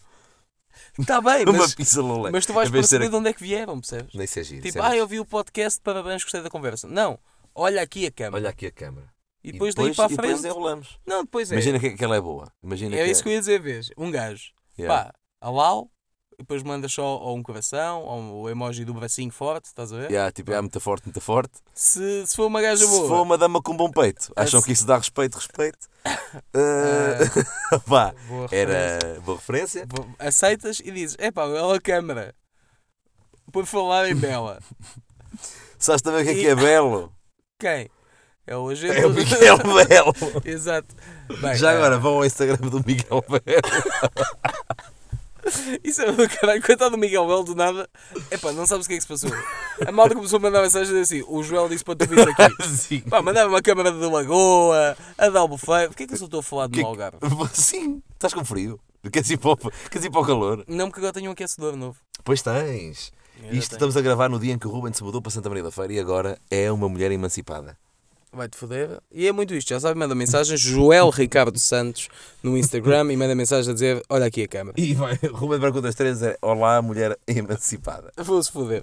Está 0.98 1.20
bem, 1.20 1.44
Uma 1.48 1.52
mas, 1.58 1.74
pizza 1.74 2.00
Lolé. 2.00 2.30
mas 2.30 2.46
tu 2.46 2.52
vais 2.52 2.68
ser 2.68 2.72
perceber 2.72 3.08
de 3.08 3.16
onde 3.16 3.28
é 3.30 3.32
que 3.32 3.42
vieram, 3.42 3.80
percebes? 3.80 4.14
Nem 4.14 4.26
sei. 4.26 4.44
Tipo, 4.60 4.82
ah, 4.82 4.96
eu 4.96 5.06
vi 5.06 5.20
o 5.20 5.24
podcast, 5.24 5.80
parabéns, 5.82 6.22
gostei 6.22 6.42
da 6.42 6.50
conversa. 6.50 6.86
Não, 6.88 7.18
olha 7.54 7.82
aqui 7.82 8.06
a 8.06 8.10
câmara. 8.10 8.42
Olha 8.42 8.50
aqui 8.50 8.66
a 8.66 8.70
câmara. 8.72 9.06
e 9.42 9.52
depois 9.52 9.74
daí 9.74 9.94
para 9.94 10.04
a 10.04 10.06
e 10.06 10.10
depois 10.10 10.30
frente. 10.40 10.46
enrolamos. 10.46 10.98
Não, 11.06 11.22
depois 11.24 11.50
é. 11.50 11.54
Imagina 11.54 11.78
que, 11.78 11.90
que 11.90 12.04
ela 12.04 12.16
é 12.16 12.20
boa. 12.20 12.52
Imagina 12.62 12.96
é 12.96 13.04
que 13.04 13.10
isso 13.10 13.22
que 13.22 13.28
eu 13.28 13.32
ia 13.32 13.40
dizer, 13.40 13.60
vês? 13.60 13.90
Um 13.96 14.10
gajo. 14.10 14.52
Yeah. 14.78 15.04
Pá, 15.04 15.14
alau, 15.40 15.90
e 15.90 16.01
depois 16.38 16.62
mandas 16.62 16.92
só 16.92 17.18
ou 17.18 17.36
um 17.36 17.42
coração, 17.42 18.02
ou 18.02 18.42
o 18.42 18.48
emoji 18.50 18.84
do 18.84 18.94
bracinho 18.94 19.30
forte, 19.30 19.66
estás 19.66 19.92
a 19.92 19.96
ver? 19.96 20.10
Yeah, 20.10 20.30
tipo, 20.32 20.52
é 20.52 20.60
muito 20.60 20.80
forte, 20.80 21.04
muito 21.06 21.20
forte. 21.20 21.52
Se, 21.74 22.26
se 22.26 22.34
for 22.36 22.46
uma 22.46 22.60
gaja 22.60 22.84
Se 22.84 22.90
boa. 22.90 23.08
for 23.08 23.22
uma 23.22 23.38
dama 23.38 23.60
com 23.62 23.76
bom 23.76 23.90
peito, 23.90 24.32
acham 24.36 24.58
Esse- 24.58 24.66
que 24.66 24.72
isso 24.72 24.86
dá 24.86 24.96
respeito, 24.98 25.36
respeito? 25.36 25.88
Uh, 26.54 27.80
pá, 27.88 28.14
boa 28.26 28.42
referência. 28.48 28.98
era 29.08 29.20
boa 29.20 29.36
referência. 29.38 29.86
Aceitas 30.18 30.80
e 30.80 30.90
dizes, 30.90 31.16
é 31.18 31.30
pá, 31.30 31.42
ela 31.44 31.76
a 31.76 31.80
câmara. 31.80 32.34
Por 33.52 33.66
falar 33.66 34.08
em 34.08 34.14
Bela. 34.14 34.58
Sabes 35.78 36.00
também 36.00 36.22
o 36.22 36.24
que 36.24 36.30
é 36.30 36.34
que 36.34 36.46
é 36.46 36.54
belo? 36.54 37.12
Quem? 37.58 37.90
É 38.46 38.56
o 38.56 38.68
agente. 38.68 38.96
É 38.98 39.06
o 39.06 39.10
Miguel 39.10 39.58
Belo. 39.58 40.14
Exato. 40.44 40.94
Bem, 41.40 41.54
Já 41.54 41.72
eh, 41.72 41.76
agora 41.76 41.98
vão 41.98 42.14
ao 42.14 42.24
Instagram 42.24 42.56
do 42.68 42.78
Miguel 42.78 43.22
Belo. 43.28 43.42
Isso 45.82 46.02
é 46.02 46.12
do 46.12 46.28
caralho, 46.28 46.62
coitado 46.62 46.92
do 46.92 46.98
Miguel 46.98 47.26
Belo 47.26 47.42
do 47.44 47.54
nada. 47.54 47.88
Epá, 48.30 48.52
não 48.52 48.66
sabes 48.66 48.86
o 48.86 48.88
que 48.88 48.94
é 48.94 48.98
que 48.98 49.02
se 49.02 49.08
passou. 49.08 49.30
A 49.86 49.90
malta 49.92 50.14
começou 50.14 50.36
a 50.38 50.40
mandar 50.40 50.62
mensagem 50.62 51.00
assim: 51.00 51.22
o 51.26 51.42
Joel 51.42 51.68
disse 51.68 51.84
para 51.84 51.96
tu 51.96 52.06
vir 52.06 52.20
aqui. 52.28 52.62
Sim. 52.68 53.00
Pá, 53.00 53.20
mandava 53.20 53.48
uma 53.48 53.60
câmara 53.62 53.90
de 53.90 53.98
Lagoa, 53.98 54.96
a 55.18 55.28
de 55.28 55.36
Albufeira. 55.36 55.88
Porquê 55.88 56.06
que 56.06 56.14
eu 56.14 56.18
só 56.18 56.24
estou 56.26 56.40
a 56.40 56.42
falar 56.42 56.66
de 56.68 56.74
Que- 56.78 56.84
Algarve? 56.84 57.18
Sim, 57.52 58.02
estás 58.14 58.32
com 58.32 58.44
frio. 58.44 58.78
Queres 59.12 59.30
ir, 59.30 59.36
para 59.36 59.50
o, 59.50 59.56
queres 59.90 60.04
ir 60.06 60.10
para 60.10 60.20
o 60.20 60.24
calor? 60.24 60.64
Não, 60.68 60.86
porque 60.86 61.00
agora 61.00 61.12
tenho 61.12 61.28
um 61.28 61.32
aquecedor 61.32 61.74
novo. 61.74 61.98
Pois 62.22 62.40
tens. 62.40 63.10
Isto 63.36 63.50
tenho. 63.50 63.58
estamos 63.58 63.96
a 63.96 64.00
gravar 64.00 64.28
no 64.28 64.38
dia 64.38 64.52
em 64.52 64.58
que 64.58 64.66
o 64.68 64.70
Ruben 64.70 64.92
se 64.92 65.02
mudou 65.02 65.20
para 65.20 65.32
Santa 65.32 65.48
Maria 65.48 65.64
da 65.64 65.72
Feira 65.72 65.92
e 65.92 65.98
agora 65.98 66.38
é 66.48 66.70
uma 66.70 66.88
mulher 66.88 67.10
emancipada. 67.10 67.76
Vai-te 68.34 68.56
foder. 68.56 68.98
E 69.12 69.28
é 69.28 69.32
muito 69.32 69.54
isto, 69.54 69.68
já 69.68 69.78
sabe, 69.78 69.98
manda 69.98 70.14
mensagem 70.14 70.56
Joel 70.56 71.10
Ricardo 71.10 71.58
Santos 71.58 72.08
no 72.42 72.56
Instagram 72.56 73.12
e 73.12 73.16
manda 73.16 73.34
mensagem 73.34 73.70
a 73.70 73.74
dizer: 73.74 74.02
Olha 74.08 74.24
aqui 74.24 74.44
a 74.44 74.48
câmara. 74.48 74.74
E 74.80 74.94
vai, 74.94 75.18
Ruben 75.30 75.58
Branco 75.58 75.82
das 75.82 75.94
Três 75.94 76.22
é 76.22 76.38
Olá, 76.40 76.80
mulher 76.80 77.18
emancipada. 77.26 78.10
Vou-se 78.16 78.50
foder. 78.50 78.82